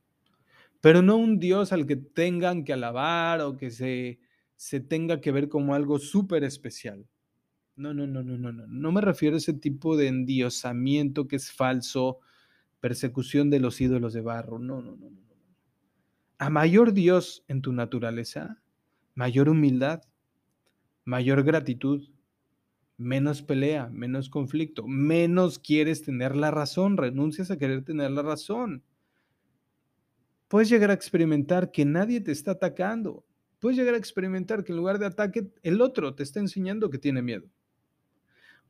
Pero 0.81 1.01
no 1.01 1.17
un 1.17 1.39
Dios 1.39 1.73
al 1.73 1.85
que 1.85 1.95
tengan 1.95 2.63
que 2.63 2.73
alabar 2.73 3.41
o 3.41 3.57
que 3.57 3.71
se, 3.71 4.19
se 4.55 4.79
tenga 4.79 5.21
que 5.21 5.31
ver 5.31 5.49
como 5.49 5.73
algo 5.73 5.99
súper 5.99 6.43
especial, 6.43 7.07
no, 7.75 7.93
no, 7.93 8.07
no, 8.07 8.23
no, 8.23 8.37
no, 8.37 8.53
no. 8.53 8.67
No 8.67 8.91
me 8.91 9.01
refiero 9.01 9.35
a 9.35 9.39
ese 9.39 9.53
tipo 9.53 9.97
de 9.97 10.07
endiosamiento 10.07 11.27
que 11.27 11.35
es 11.35 11.51
falso, 11.51 12.19
persecución 12.79 13.49
de 13.49 13.59
los 13.59 13.81
ídolos 13.81 14.13
de 14.13 14.21
barro. 14.21 14.59
No, 14.59 14.81
no, 14.81 14.95
no, 14.95 15.09
no. 15.09 15.25
A 16.37 16.49
mayor 16.49 16.93
Dios 16.93 17.43
en 17.47 17.61
tu 17.61 17.73
naturaleza, 17.73 18.61
mayor 19.13 19.49
humildad, 19.49 20.03
mayor 21.03 21.43
gratitud, 21.43 22.09
menos 22.97 23.41
pelea, 23.41 23.89
menos 23.89 24.29
conflicto, 24.29 24.87
menos 24.87 25.59
quieres 25.59 26.01
tener 26.01 26.35
la 26.35 26.51
razón, 26.51 26.97
renuncias 26.97 27.51
a 27.51 27.57
querer 27.57 27.83
tener 27.83 28.11
la 28.11 28.21
razón. 28.21 28.83
Puedes 30.47 30.69
llegar 30.69 30.91
a 30.91 30.93
experimentar 30.93 31.71
que 31.71 31.85
nadie 31.85 32.21
te 32.21 32.31
está 32.31 32.51
atacando. 32.51 33.25
Puedes 33.59 33.77
llegar 33.77 33.95
a 33.95 33.97
experimentar 33.97 34.63
que 34.63 34.71
en 34.71 34.77
lugar 34.77 34.99
de 34.99 35.07
ataque, 35.07 35.51
el 35.63 35.81
otro 35.81 36.13
te 36.13 36.23
está 36.23 36.39
enseñando 36.39 36.89
que 36.89 36.99
tiene 36.99 37.21
miedo 37.21 37.49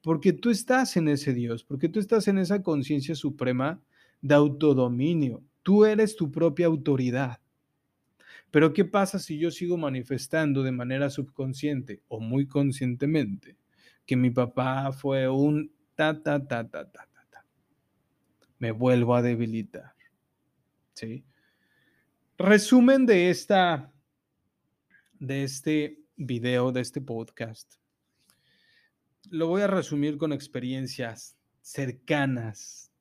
porque 0.06 0.34
tú 0.34 0.52
estás 0.52 0.98
en 0.98 1.08
ese 1.08 1.34
Dios, 1.34 1.64
porque 1.64 1.90
tú 1.90 2.00
estás 2.00 2.28
en 2.28 2.38
esa 2.38 2.62
conciencia 2.62 3.16
suprema 3.16 3.82
de 4.22 4.36
autodominio. 4.36 5.44
Tú 5.64 5.84
eres 5.84 6.16
tu 6.16 6.32
propia 6.32 6.68
autoridad. 6.68 7.40
Pero 8.52 8.72
¿qué 8.72 8.86
pasa 8.86 9.18
si 9.18 9.40
yo 9.40 9.50
sigo 9.50 9.78
manifestando 9.78 10.62
de 10.62 10.72
manera 10.72 11.10
subconsciente 11.10 12.04
o 12.08 12.20
muy 12.20 12.46
conscientemente 12.46 13.58
que 14.06 14.16
mi 14.16 14.30
papá 14.30 14.92
fue 14.92 15.28
un 15.30 15.72
ta, 15.96 16.22
ta, 16.22 16.40
ta, 16.46 16.68
ta, 16.70 16.92
ta, 16.92 17.08
ta, 17.14 17.28
ta? 17.30 17.46
Me 18.60 18.72
vuelvo 18.72 19.16
a 19.16 19.22
debilitar. 19.22 19.94
¿Sí? 20.94 21.24
Resumen 22.38 23.06
de 23.06 23.30
esta, 23.30 23.92
de 25.20 25.44
este 25.44 26.00
video, 26.16 26.72
de 26.72 26.82
este 26.82 27.02
podcast 27.02 27.76
lo 29.30 29.48
voy 29.48 29.62
a 29.62 29.68
resumir 29.68 30.18
con 30.18 30.34
experiencias 30.34 31.36
cercanas 31.62 32.92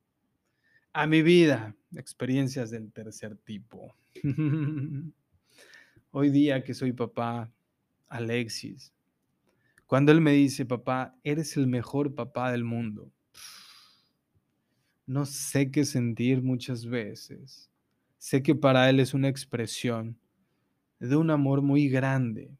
a 0.93 1.07
mi 1.07 1.21
vida, 1.21 1.75
experiencias 1.95 2.71
del 2.71 2.91
tercer 2.91 3.35
tipo. 3.37 3.95
Hoy 6.11 6.29
día 6.29 6.63
que 6.63 6.73
soy 6.73 6.93
papá, 6.93 7.51
Alexis, 8.07 8.93
cuando 9.85 10.11
él 10.11 10.21
me 10.21 10.31
dice, 10.31 10.65
papá, 10.65 11.15
eres 11.23 11.57
el 11.57 11.67
mejor 11.67 12.15
papá 12.15 12.51
del 12.51 12.63
mundo, 12.63 13.11
no 15.05 15.25
sé 15.25 15.69
qué 15.71 15.85
sentir 15.85 16.41
muchas 16.41 16.85
veces. 16.85 17.69
Sé 18.17 18.41
que 18.41 18.55
para 18.55 18.89
él 18.89 18.99
es 18.99 19.13
una 19.13 19.27
expresión 19.27 20.17
de 20.99 21.15
un 21.15 21.29
amor 21.29 21.61
muy 21.61 21.89
grande, 21.89 22.57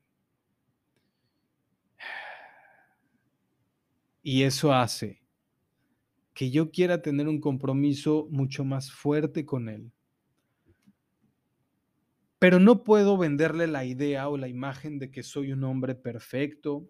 Y 4.27 4.41
eso 4.41 4.73
hace 4.73 5.21
que 6.33 6.49
yo 6.49 6.71
quiera 6.71 7.03
tener 7.03 7.27
un 7.27 7.39
compromiso 7.39 8.27
mucho 8.31 8.65
más 8.65 8.91
fuerte 8.91 9.45
con 9.45 9.69
Él. 9.69 9.91
Pero 12.39 12.59
no 12.59 12.83
puedo 12.83 13.19
venderle 13.19 13.67
la 13.67 13.85
idea 13.85 14.27
o 14.27 14.35
la 14.35 14.47
imagen 14.47 14.97
de 14.97 15.11
que 15.11 15.21
soy 15.21 15.51
un 15.51 15.63
hombre 15.63 15.93
perfecto 15.93 16.89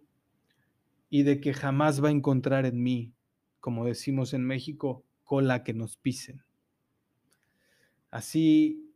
y 1.15 1.23
de 1.23 1.39
que 1.39 1.53
jamás 1.53 2.03
va 2.03 2.09
a 2.09 2.11
encontrar 2.11 2.65
en 2.65 2.83
mí, 2.83 3.13
como 3.61 3.85
decimos 3.85 4.33
en 4.33 4.43
México, 4.43 5.05
cola 5.23 5.63
que 5.63 5.73
nos 5.73 5.95
pisen. 5.95 6.43
Así, 8.11 8.91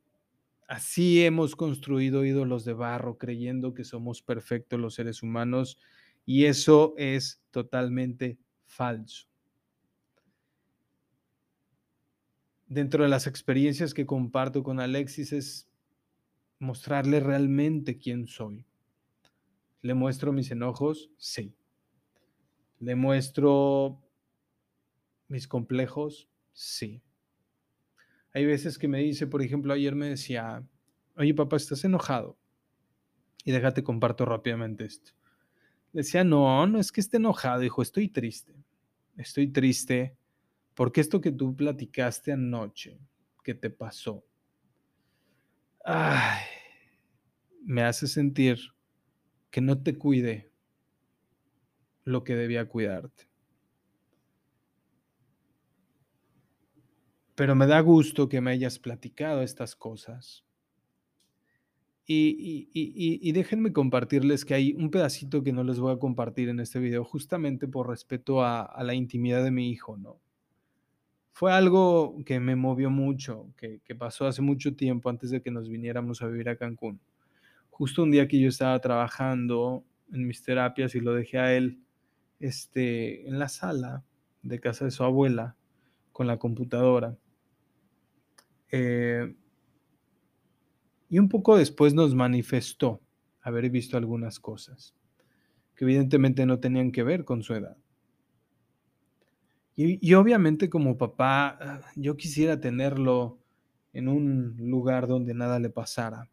así 0.68 1.24
hemos 1.24 1.56
construido 1.56 2.26
ídolos 2.26 2.66
de 2.66 2.74
barro 2.74 3.18
creyendo 3.18 3.74
que 3.74 3.86
somos 3.86 4.22
perfectos 4.22 4.78
los 4.82 4.96
seres 4.96 5.24
humanos 5.24 5.80
y 6.26 6.44
eso 6.44 6.94
es 6.98 7.42
totalmente 7.52 8.38
falso. 8.66 9.30
Dentro 12.68 13.04
de 13.04 13.10
las 13.10 13.28
experiencias 13.28 13.94
que 13.94 14.06
comparto 14.06 14.62
con 14.62 14.82
Alexis 14.82 15.32
es 15.32 15.70
mostrarle 16.60 17.22
realmente 17.22 17.98
quién 17.98 18.28
soy. 18.28 18.66
¿Le 19.82 19.94
muestro 19.94 20.34
mis 20.34 20.52
enojos? 20.52 21.12
Sí. 21.16 21.56
¿Le 22.80 22.96
muestro 22.96 24.02
mis 25.28 25.48
complejos? 25.48 26.30
Sí. 26.54 27.02
Hay 28.34 28.46
veces 28.46 28.78
que 28.78 28.88
me 28.88 29.00
dice, 29.00 29.28
por 29.28 29.42
ejemplo, 29.42 29.74
ayer 29.74 29.96
me 29.96 30.10
decía, 30.10 30.64
oye 31.16 31.34
papá, 31.34 31.58
¿estás 31.58 31.84
enojado? 31.84 32.38
Y 33.44 33.52
déjate 33.52 33.84
comparto 33.84 34.26
rápidamente 34.26 34.86
esto. 34.86 35.12
Decía, 35.92 36.24
no, 36.24 36.66
no 36.68 36.80
es 36.80 36.92
que 36.92 37.02
esté 37.02 37.18
enojado, 37.18 37.60
dijo, 37.60 37.82
estoy 37.82 38.08
triste. 38.10 38.56
Estoy 39.18 39.48
triste 39.48 40.16
porque 40.76 41.02
esto 41.02 41.20
que 41.20 41.32
tú 41.34 41.54
platicaste 41.56 42.32
anoche, 42.32 43.02
que 43.44 43.54
te 43.54 43.70
pasó, 43.70 44.26
ay, 45.84 46.42
me 47.66 47.84
hace 47.84 48.08
sentir 48.08 48.60
que 49.52 49.60
no 49.60 49.82
te 49.82 49.98
cuide 49.98 50.49
lo 52.10 52.24
que 52.24 52.36
debía 52.36 52.68
cuidarte. 52.68 53.28
Pero 57.36 57.56
me 57.56 57.68
da 57.68 57.80
gusto 57.80 58.28
que 58.28 58.42
me 58.42 58.52
hayas 58.52 58.80
platicado 58.80 59.42
estas 59.44 59.76
cosas 59.76 60.44
y, 62.12 63.32
déjenme 63.34 63.72
compartirles 63.72 64.44
que 64.44 64.56
hay 64.56 64.74
un 64.74 64.90
pedacito 64.90 65.44
que 65.44 65.54
no 65.54 65.64
les 65.64 65.80
voy 65.80 65.94
a 65.94 66.00
compartir 66.00 66.50
en 66.50 66.60
este 66.60 66.80
video, 66.80 67.04
justamente 67.04 67.68
por 67.68 67.88
respeto 67.88 68.44
a, 68.44 68.76
la 68.84 68.96
intimidad 68.96 69.44
de 69.44 69.52
mi 69.52 69.70
hijo, 69.70 69.96
¿no? 69.96 70.20
Fue 71.32 71.54
algo 71.54 72.18
que 72.26 72.40
me 72.40 72.56
movió 72.56 72.90
mucho, 72.90 73.54
que, 73.56 73.80
que, 73.86 73.96
pasó 73.96 74.26
hace 74.26 74.42
mucho 74.42 74.76
tiempo 74.76 75.10
antes 75.10 75.30
de 75.30 75.42
que 75.42 75.52
nos 75.52 75.70
viniéramos 75.70 76.22
a 76.22 76.28
vivir 76.28 76.50
a 76.50 76.58
Cancún. 76.58 77.00
justo 77.70 78.04
un 78.04 78.12
día 78.12 78.28
que 78.28 78.40
yo 78.40 78.50
estaba 78.50 78.78
trabajando 78.80 79.86
en 80.12 80.28
mis 80.28 80.42
terapias 80.44 80.96
y 80.96 81.00
lo 81.00 81.14
dejé 81.14 81.38
a 81.38 81.56
él 81.56 81.80
este, 82.40 83.28
en 83.28 83.40
la 83.40 83.50
sala 83.50 84.04
de 84.42 84.60
casa 84.60 84.86
de 84.86 84.92
su 84.92 85.04
abuela 85.04 85.56
con 86.12 86.28
la 86.28 86.38
computadora. 86.38 87.18
Eh, 88.72 89.36
y 91.10 91.20
un 91.20 91.30
poco 91.30 91.58
después 91.58 91.94
nos 91.94 92.14
manifestó 92.14 93.02
haber 93.42 93.70
visto 93.70 93.98
algunas 93.98 94.40
cosas 94.40 94.94
que 95.76 95.86
evidentemente 95.86 96.46
no 96.46 96.60
tenían 96.60 96.92
que 96.92 97.04
ver 97.04 97.24
con 97.24 97.42
su 97.42 97.54
edad. 97.54 97.78
Y, 99.76 100.06
y, 100.06 100.14
obviamente 100.16 100.70
como 100.70 100.98
papá, 100.98 101.58
ah, 101.62 101.82
yo 101.96 102.18
quisiera 102.18 102.60
tenerlo 102.60 103.40
en 103.94 104.10
un 104.10 104.58
lugar 104.60 105.08
donde 105.08 105.34
nada 105.34 105.58
le 105.58 105.70
pasara. 105.70 106.30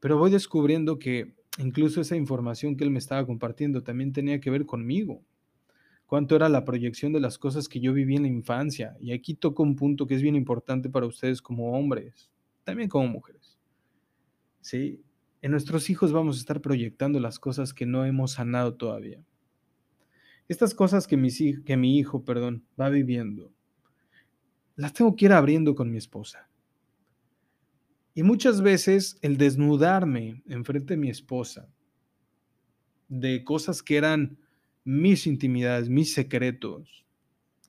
Pero 0.00 0.18
voy 0.18 0.30
descubriendo 0.30 0.98
que 0.98 1.34
incluso 1.58 2.00
esa 2.00 2.16
información 2.16 2.76
que 2.76 2.84
él 2.84 2.90
me 2.90 2.98
estaba 2.98 3.26
compartiendo 3.26 3.82
también 3.82 4.12
tenía 4.12 4.40
que 4.40 4.50
ver 4.50 4.66
conmigo. 4.66 5.22
Cuánto 6.06 6.36
era 6.36 6.48
la 6.48 6.64
proyección 6.64 7.12
de 7.12 7.20
las 7.20 7.38
cosas 7.38 7.68
que 7.68 7.80
yo 7.80 7.92
viví 7.92 8.16
en 8.16 8.22
la 8.22 8.28
infancia. 8.28 8.96
Y 9.00 9.12
aquí 9.12 9.34
toco 9.34 9.62
un 9.62 9.74
punto 9.74 10.06
que 10.06 10.14
es 10.14 10.22
bien 10.22 10.36
importante 10.36 10.88
para 10.90 11.06
ustedes 11.06 11.40
como 11.40 11.72
hombres, 11.72 12.30
también 12.62 12.88
como 12.88 13.08
mujeres. 13.08 13.58
¿Sí? 14.60 15.02
En 15.42 15.50
nuestros 15.50 15.90
hijos 15.90 16.12
vamos 16.12 16.36
a 16.36 16.40
estar 16.40 16.60
proyectando 16.60 17.20
las 17.20 17.38
cosas 17.38 17.74
que 17.74 17.86
no 17.86 18.04
hemos 18.04 18.32
sanado 18.32 18.74
todavía. 18.74 19.24
Estas 20.48 20.74
cosas 20.74 21.06
que, 21.06 21.16
que 21.64 21.76
mi 21.76 21.98
hijo, 21.98 22.24
perdón, 22.24 22.64
va 22.78 22.90
viviendo, 22.90 23.52
las 24.76 24.92
tengo 24.92 25.14
que 25.16 25.26
ir 25.26 25.32
abriendo 25.32 25.74
con 25.74 25.90
mi 25.90 25.98
esposa. 25.98 26.48
Y 28.14 28.22
muchas 28.22 28.62
veces 28.62 29.18
el 29.22 29.36
desnudarme 29.36 30.42
enfrente 30.46 30.94
de 30.94 30.98
mi 30.98 31.10
esposa 31.10 31.68
de 33.08 33.44
cosas 33.44 33.82
que 33.82 33.96
eran 33.96 34.38
mis 34.84 35.26
intimidades, 35.26 35.88
mis 35.88 36.14
secretos, 36.14 37.04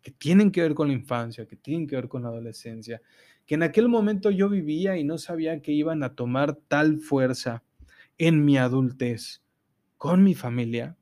que 0.02 0.12
tienen 0.12 0.52
que 0.52 0.62
ver 0.62 0.76
con 0.76 0.88
la 0.88 0.94
infancia, 0.94 1.48
que 1.48 1.56
tienen 1.56 1.88
que 1.88 1.96
ver 1.96 2.08
con 2.08 2.24
la 2.24 2.30
adolescencia, 2.30 3.02
que 3.46 3.56
en 3.56 3.64
aquel 3.64 3.90
momento 3.90 4.30
yo 4.32 4.50
vivía 4.50 4.98
y 4.98 5.04
no 5.04 5.18
sabía 5.18 5.62
que 5.62 5.72
iban 5.72 6.04
a 6.04 6.16
tomar 6.16 6.56
tal 6.68 7.00
fuerza 7.00 7.64
en 8.18 8.46
mi 8.46 8.58
adultez 8.58 9.42
con 9.98 10.24
mi 10.24 10.36
familia, 10.36 10.98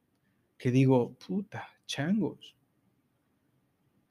que 0.58 0.72
digo, 0.72 1.16
puta, 1.16 1.68
changos. 1.86 2.56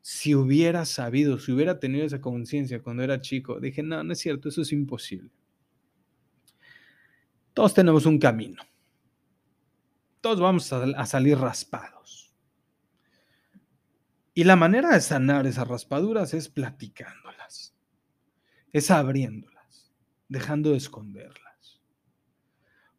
Si 0.03 0.35
hubiera 0.35 0.85
sabido, 0.85 1.39
si 1.39 1.53
hubiera 1.53 1.79
tenido 1.79 2.05
esa 2.05 2.21
conciencia 2.21 2.83
cuando 2.83 3.03
era 3.03 3.21
chico, 3.21 3.61
dije, 3.61 3.83
no, 3.83 4.03
no 4.03 4.13
es 4.13 4.19
cierto, 4.19 4.49
eso 4.49 4.63
es 4.63 4.73
imposible. 4.73 5.31
Todos 7.55 7.73
tenemos 7.73 8.05
un 8.05 8.19
camino. 8.19 8.63
Todos 10.21 10.41
vamos 10.41 10.73
a, 10.73 11.07
salir 11.07 11.39
raspados. 11.39 12.33
Y 14.35 14.45
la 14.45 14.57
manera 14.57 14.91
de 14.91 15.01
sanar 15.01 15.47
esas 15.47 15.69
raspaduras 15.69 16.33
es 16.33 16.49
platicándolas, 16.49 17.75
es 18.73 18.91
abriéndolas, 18.91 19.93
dejando 20.29 20.71
de 20.71 20.79
esconderlas. 20.79 21.52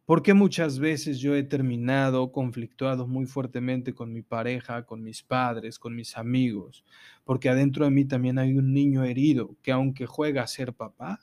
Porque 0.05 0.33
muchas 0.33 0.79
veces 0.79 1.19
yo 1.19 1.33
he 1.33 1.43
terminado 1.43 2.31
conflictuado 2.31 3.07
muy 3.07 3.25
fuertemente 3.25 3.93
con 3.93 4.11
mi 4.11 4.21
pareja, 4.21 4.85
con 4.85 5.01
mis 5.01 5.23
padres, 5.23 5.79
con 5.79 5.95
mis 5.95 6.17
amigos, 6.17 6.83
porque 7.23 7.47
adentro 7.47 7.85
de 7.85 7.91
mí 7.91 8.03
también 8.03 8.37
hay 8.37 8.53
un 8.53 8.73
niño 8.73 9.05
herido 9.05 9.55
que 9.61 9.71
aunque 9.71 10.05
juega 10.05 10.43
a 10.43 10.47
ser 10.47 10.73
papá, 10.73 11.21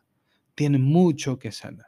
tiene 0.55 0.79
mucho 0.79 1.38
que 1.38 1.53
sanar. 1.53 1.87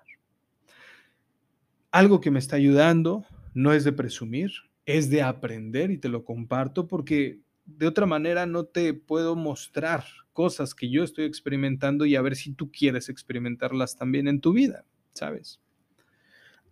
Algo 1.90 2.20
que 2.20 2.30
me 2.30 2.38
está 2.38 2.56
ayudando 2.56 3.24
no 3.54 3.72
es 3.72 3.84
de 3.84 3.92
presumir, 3.92 4.50
es 4.84 5.08
de 5.10 5.22
aprender 5.22 5.90
y 5.90 5.98
te 5.98 6.08
lo 6.08 6.24
comparto 6.24 6.86
porque 6.86 7.40
de 7.64 7.86
otra 7.86 8.06
manera 8.06 8.46
no 8.46 8.64
te 8.64 8.92
puedo 8.94 9.36
mostrar 9.36 10.04
cosas 10.32 10.74
que 10.74 10.90
yo 10.90 11.04
estoy 11.04 11.24
experimentando 11.24 12.04
y 12.06 12.16
a 12.16 12.22
ver 12.22 12.36
si 12.36 12.52
tú 12.52 12.70
quieres 12.70 13.08
experimentarlas 13.08 13.96
también 13.96 14.28
en 14.28 14.40
tu 14.40 14.52
vida, 14.52 14.84
¿sabes? 15.12 15.60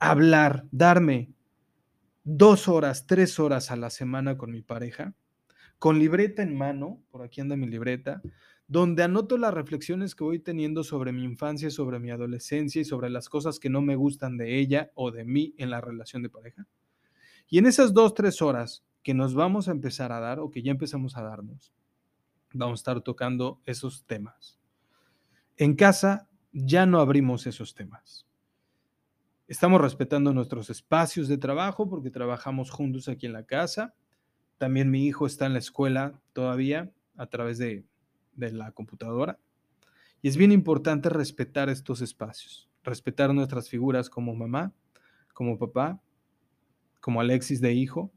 Hablar, 0.01 0.67
darme 0.73 1.31
dos 2.25 2.69
horas, 2.69 3.07
tres 3.07 3.39
horas 3.39 3.71
a 3.71 3.77
la 3.77 3.91
semana 3.91 4.39
con 4.39 4.51
mi 4.51 4.63
pareja, 4.63 5.15
con 5.79 5.99
libreta 5.99 6.43
en 6.43 6.57
mano, 6.57 7.03
por 7.11 7.23
aquí 7.23 7.43
anda 7.43 7.55
mi 7.55 7.67
libreta, 7.67 8.23
donde 8.67 9.03
anoto 9.03 9.37
las 9.37 9.53
reflexiones 9.53 10.15
que 10.15 10.25
voy 10.25 10.39
teniendo 10.39 10.85
sobre 10.85 11.13
mi 11.13 11.25
infancia, 11.25 11.71
sobre 11.71 11.99
mi 11.99 12.11
adolescencia 12.11 12.81
y 12.81 12.87
sobre 12.87 13.11
las 13.11 13.29
cosas 13.29 13.59
que 13.59 13.69
no 13.69 13.83
me 13.83 13.95
gustan 13.95 14.39
de 14.39 14.59
ella 14.59 14.91
o 14.95 15.11
de 15.11 15.25
mí 15.25 15.55
en 15.59 15.69
la 15.69 15.83
relación 15.83 16.23
de 16.23 16.31
pareja. 16.31 16.67
Y 17.49 17.59
en 17.59 17.67
esas 17.67 17.93
dos, 17.93 18.15
tres 18.15 18.41
horas 18.41 18.87
que 19.03 19.13
nos 19.13 19.35
vamos 19.35 19.69
a 19.69 19.73
empezar 19.73 20.13
a 20.13 20.21
dar 20.21 20.41
o 20.41 20.51
que 20.51 20.63
ya 20.63 20.71
empezamos 20.71 21.19
a 21.19 21.23
darnos, 21.23 21.75
vamos 22.55 22.81
a 22.81 22.83
estar 22.83 23.01
tocando 23.03 23.61
esos 23.67 24.07
temas. 24.07 24.59
En 25.59 25.75
casa 25.75 26.31
ya 26.53 26.87
no 26.87 27.01
abrimos 27.01 27.47
esos 27.47 27.75
temas. 27.75 28.30
Estamos 29.51 29.81
respetando 29.81 30.33
nuestros 30.33 30.71
espacios 30.71 31.27
de 31.27 31.37
trabajo 31.37 31.91
porque 31.91 32.09
trabajamos 32.09 32.71
juntos 32.71 33.09
aquí 33.09 33.27
en 33.27 33.33
la 33.33 33.47
casa. 33.47 33.97
También 34.59 34.93
mi 34.93 35.09
hijo 35.09 35.27
está 35.27 35.47
en 35.47 35.55
la 35.55 35.59
escuela 35.59 36.23
todavía 36.33 36.93
a 37.17 37.27
través 37.27 37.59
de, 37.59 37.85
la 38.37 38.71
computadora. 38.71 39.41
Y 40.23 40.29
es 40.29 40.37
bien 40.37 40.53
importante 40.53 41.09
respetar 41.09 41.69
estos 41.69 42.01
espacios, 42.01 42.71
respetar 42.85 43.35
nuestras 43.35 43.69
figuras 43.69 44.09
como 44.09 44.37
mamá, 44.37 44.73
como 45.35 45.59
papá, 45.59 46.01
como 47.01 47.21
Alexis 47.21 47.61
de 47.61 47.73
hijo, 47.73 48.13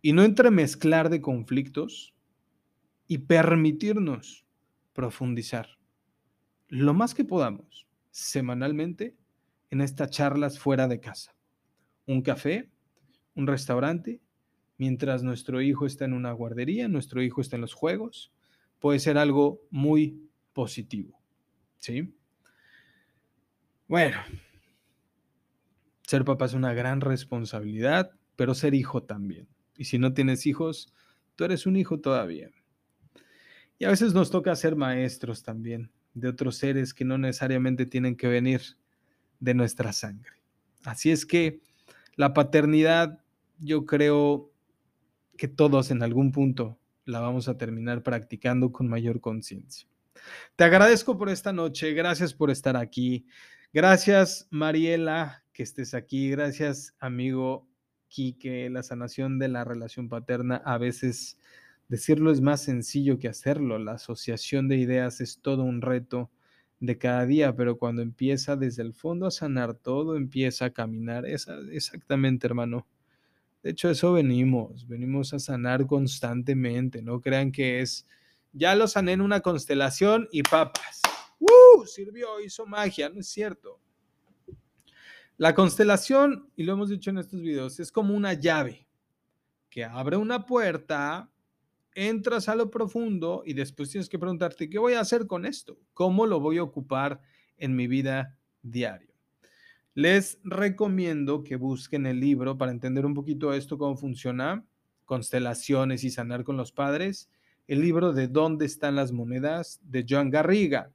y 0.00 0.12
no 0.12 0.22
entremezclar 0.22 1.10
de 1.10 1.20
conflictos 1.20 2.14
y 3.08 3.18
permitirnos 3.18 4.46
profundizar 4.92 5.66
lo 6.68 6.94
más 6.94 7.16
que 7.16 7.24
podamos 7.24 7.88
semanalmente 8.12 9.16
en 9.74 9.80
estas 9.80 10.10
charlas 10.10 10.58
fuera 10.58 10.86
de 10.86 11.00
casa. 11.00 11.34
Un 12.06 12.22
café, 12.22 12.70
un 13.34 13.46
restaurante, 13.48 14.20
mientras 14.78 15.24
nuestro 15.24 15.60
hijo 15.60 15.84
está 15.84 16.04
en 16.04 16.12
una 16.12 16.32
guardería, 16.32 16.86
nuestro 16.88 17.22
hijo 17.22 17.40
está 17.40 17.56
en 17.56 17.62
los 17.62 17.74
juegos, 17.74 18.32
puede 18.78 19.00
ser 19.00 19.18
algo 19.18 19.60
muy 19.70 20.30
positivo. 20.52 21.20
¿Sí? 21.78 22.14
Bueno, 23.88 24.16
ser 26.02 26.24
papá 26.24 26.46
es 26.46 26.54
una 26.54 26.72
gran 26.72 27.00
responsabilidad, 27.00 28.12
pero 28.36 28.54
ser 28.54 28.74
hijo 28.74 29.02
también. 29.02 29.48
Y 29.76 29.86
si 29.86 29.98
no 29.98 30.14
tienes 30.14 30.46
hijos, 30.46 30.94
tú 31.34 31.44
eres 31.44 31.66
un 31.66 31.76
hijo 31.76 31.98
todavía. 31.98 32.48
Y 33.78 33.86
a 33.86 33.90
veces 33.90 34.14
nos 34.14 34.30
toca 34.30 34.54
ser 34.54 34.76
maestros 34.76 35.42
también 35.42 35.90
de 36.14 36.28
otros 36.28 36.58
seres 36.58 36.94
que 36.94 37.04
no 37.04 37.18
necesariamente 37.18 37.86
tienen 37.86 38.16
que 38.16 38.28
venir 38.28 38.62
de 39.44 39.54
nuestra 39.54 39.92
sangre. 39.92 40.32
Así 40.84 41.10
es 41.10 41.26
que 41.26 41.60
la 42.16 42.32
paternidad, 42.32 43.20
yo 43.58 43.84
creo 43.84 44.50
que 45.36 45.48
todos 45.48 45.90
en 45.90 46.02
algún 46.02 46.32
punto 46.32 46.78
la 47.04 47.20
vamos 47.20 47.48
a 47.48 47.58
terminar 47.58 48.02
practicando 48.02 48.72
con 48.72 48.88
mayor 48.88 49.20
conciencia. 49.20 49.86
Te 50.56 50.64
agradezco 50.64 51.18
por 51.18 51.28
esta 51.28 51.52
noche, 51.52 51.92
gracias 51.92 52.32
por 52.32 52.50
estar 52.50 52.76
aquí. 52.76 53.26
Gracias, 53.72 54.48
Mariela, 54.50 55.44
que 55.52 55.62
estés 55.62 55.92
aquí. 55.92 56.30
Gracias, 56.30 56.94
amigo 56.98 57.68
Quique. 58.08 58.70
La 58.70 58.82
sanación 58.82 59.38
de 59.38 59.48
la 59.48 59.64
relación 59.64 60.08
paterna 60.08 60.62
a 60.64 60.78
veces 60.78 61.36
decirlo 61.88 62.30
es 62.30 62.40
más 62.40 62.62
sencillo 62.62 63.18
que 63.18 63.28
hacerlo. 63.28 63.78
La 63.78 63.92
asociación 63.92 64.68
de 64.68 64.76
ideas 64.76 65.20
es 65.20 65.40
todo 65.42 65.64
un 65.64 65.82
reto 65.82 66.30
de 66.80 66.98
cada 66.98 67.24
día, 67.26 67.54
pero 67.54 67.78
cuando 67.78 68.02
empieza 68.02 68.56
desde 68.56 68.82
el 68.82 68.94
fondo 68.94 69.26
a 69.26 69.30
sanar, 69.30 69.74
todo 69.74 70.16
empieza 70.16 70.66
a 70.66 70.70
caminar. 70.70 71.24
exactamente, 71.26 72.46
hermano. 72.46 72.86
De 73.62 73.70
hecho, 73.70 73.88
eso 73.88 74.12
venimos, 74.12 74.86
venimos 74.86 75.32
a 75.32 75.38
sanar 75.38 75.86
constantemente. 75.86 77.00
No 77.00 77.20
crean 77.20 77.50
que 77.50 77.80
es, 77.80 78.06
ya 78.52 78.74
lo 78.74 78.86
sané 78.86 79.12
en 79.12 79.22
una 79.22 79.40
constelación 79.40 80.28
y 80.30 80.42
papas. 80.42 81.00
¡Uh! 81.38 81.86
Sirvió, 81.86 82.40
hizo 82.40 82.66
magia, 82.66 83.08
no 83.08 83.20
es 83.20 83.28
cierto. 83.28 83.80
La 85.36 85.54
constelación, 85.54 86.50
y 86.54 86.62
lo 86.62 86.74
hemos 86.74 86.90
dicho 86.90 87.10
en 87.10 87.18
estos 87.18 87.40
videos, 87.40 87.80
es 87.80 87.90
como 87.90 88.14
una 88.14 88.34
llave 88.34 88.86
que 89.68 89.84
abre 89.84 90.16
una 90.16 90.46
puerta, 90.46 91.28
entras 91.94 92.48
a 92.48 92.56
lo 92.56 92.70
profundo 92.70 93.42
y 93.46 93.54
después 93.54 93.90
tienes 93.90 94.08
que 94.08 94.18
preguntarte, 94.18 94.68
¿qué 94.68 94.78
voy 94.78 94.94
a 94.94 95.00
hacer 95.00 95.26
con 95.26 95.46
esto? 95.46 95.78
¿Cómo 95.92 96.26
lo 96.26 96.40
voy 96.40 96.58
a 96.58 96.62
ocupar 96.62 97.20
en 97.56 97.76
mi 97.76 97.86
vida 97.86 98.36
diaria? 98.62 99.14
Les 99.94 100.40
recomiendo 100.42 101.44
que 101.44 101.56
busquen 101.56 102.06
el 102.06 102.18
libro 102.18 102.58
para 102.58 102.72
entender 102.72 103.06
un 103.06 103.14
poquito 103.14 103.52
esto, 103.52 103.78
cómo 103.78 103.96
funciona, 103.96 104.64
constelaciones 105.04 106.02
y 106.02 106.10
sanar 106.10 106.42
con 106.42 106.56
los 106.56 106.72
padres, 106.72 107.30
el 107.68 107.80
libro 107.80 108.12
de 108.12 108.28
¿Dónde 108.28 108.66
están 108.66 108.96
las 108.96 109.12
monedas? 109.12 109.80
de 109.82 110.04
Joan 110.08 110.30
Garriga. 110.30 110.90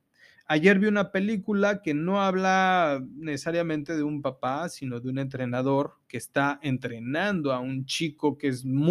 Ayer 0.51 0.79
vi 0.79 0.88
una 0.88 1.12
película 1.12 1.81
que 1.83 1.93
no 1.93 2.21
habla 2.21 3.05
necesariamente 3.15 3.95
de 3.95 4.01
un 4.01 4.23
papá, 4.23 4.67
sino 4.67 4.99
de 4.99 5.07
un 5.07 5.19
entrenador 5.19 5.93
que 6.07 6.17
está 6.17 6.59
entrenando 6.63 7.53
a 7.53 7.59
un 7.59 7.85
chico 7.85 8.35
que 8.35 8.47
es 8.47 8.65
muy 8.65 8.88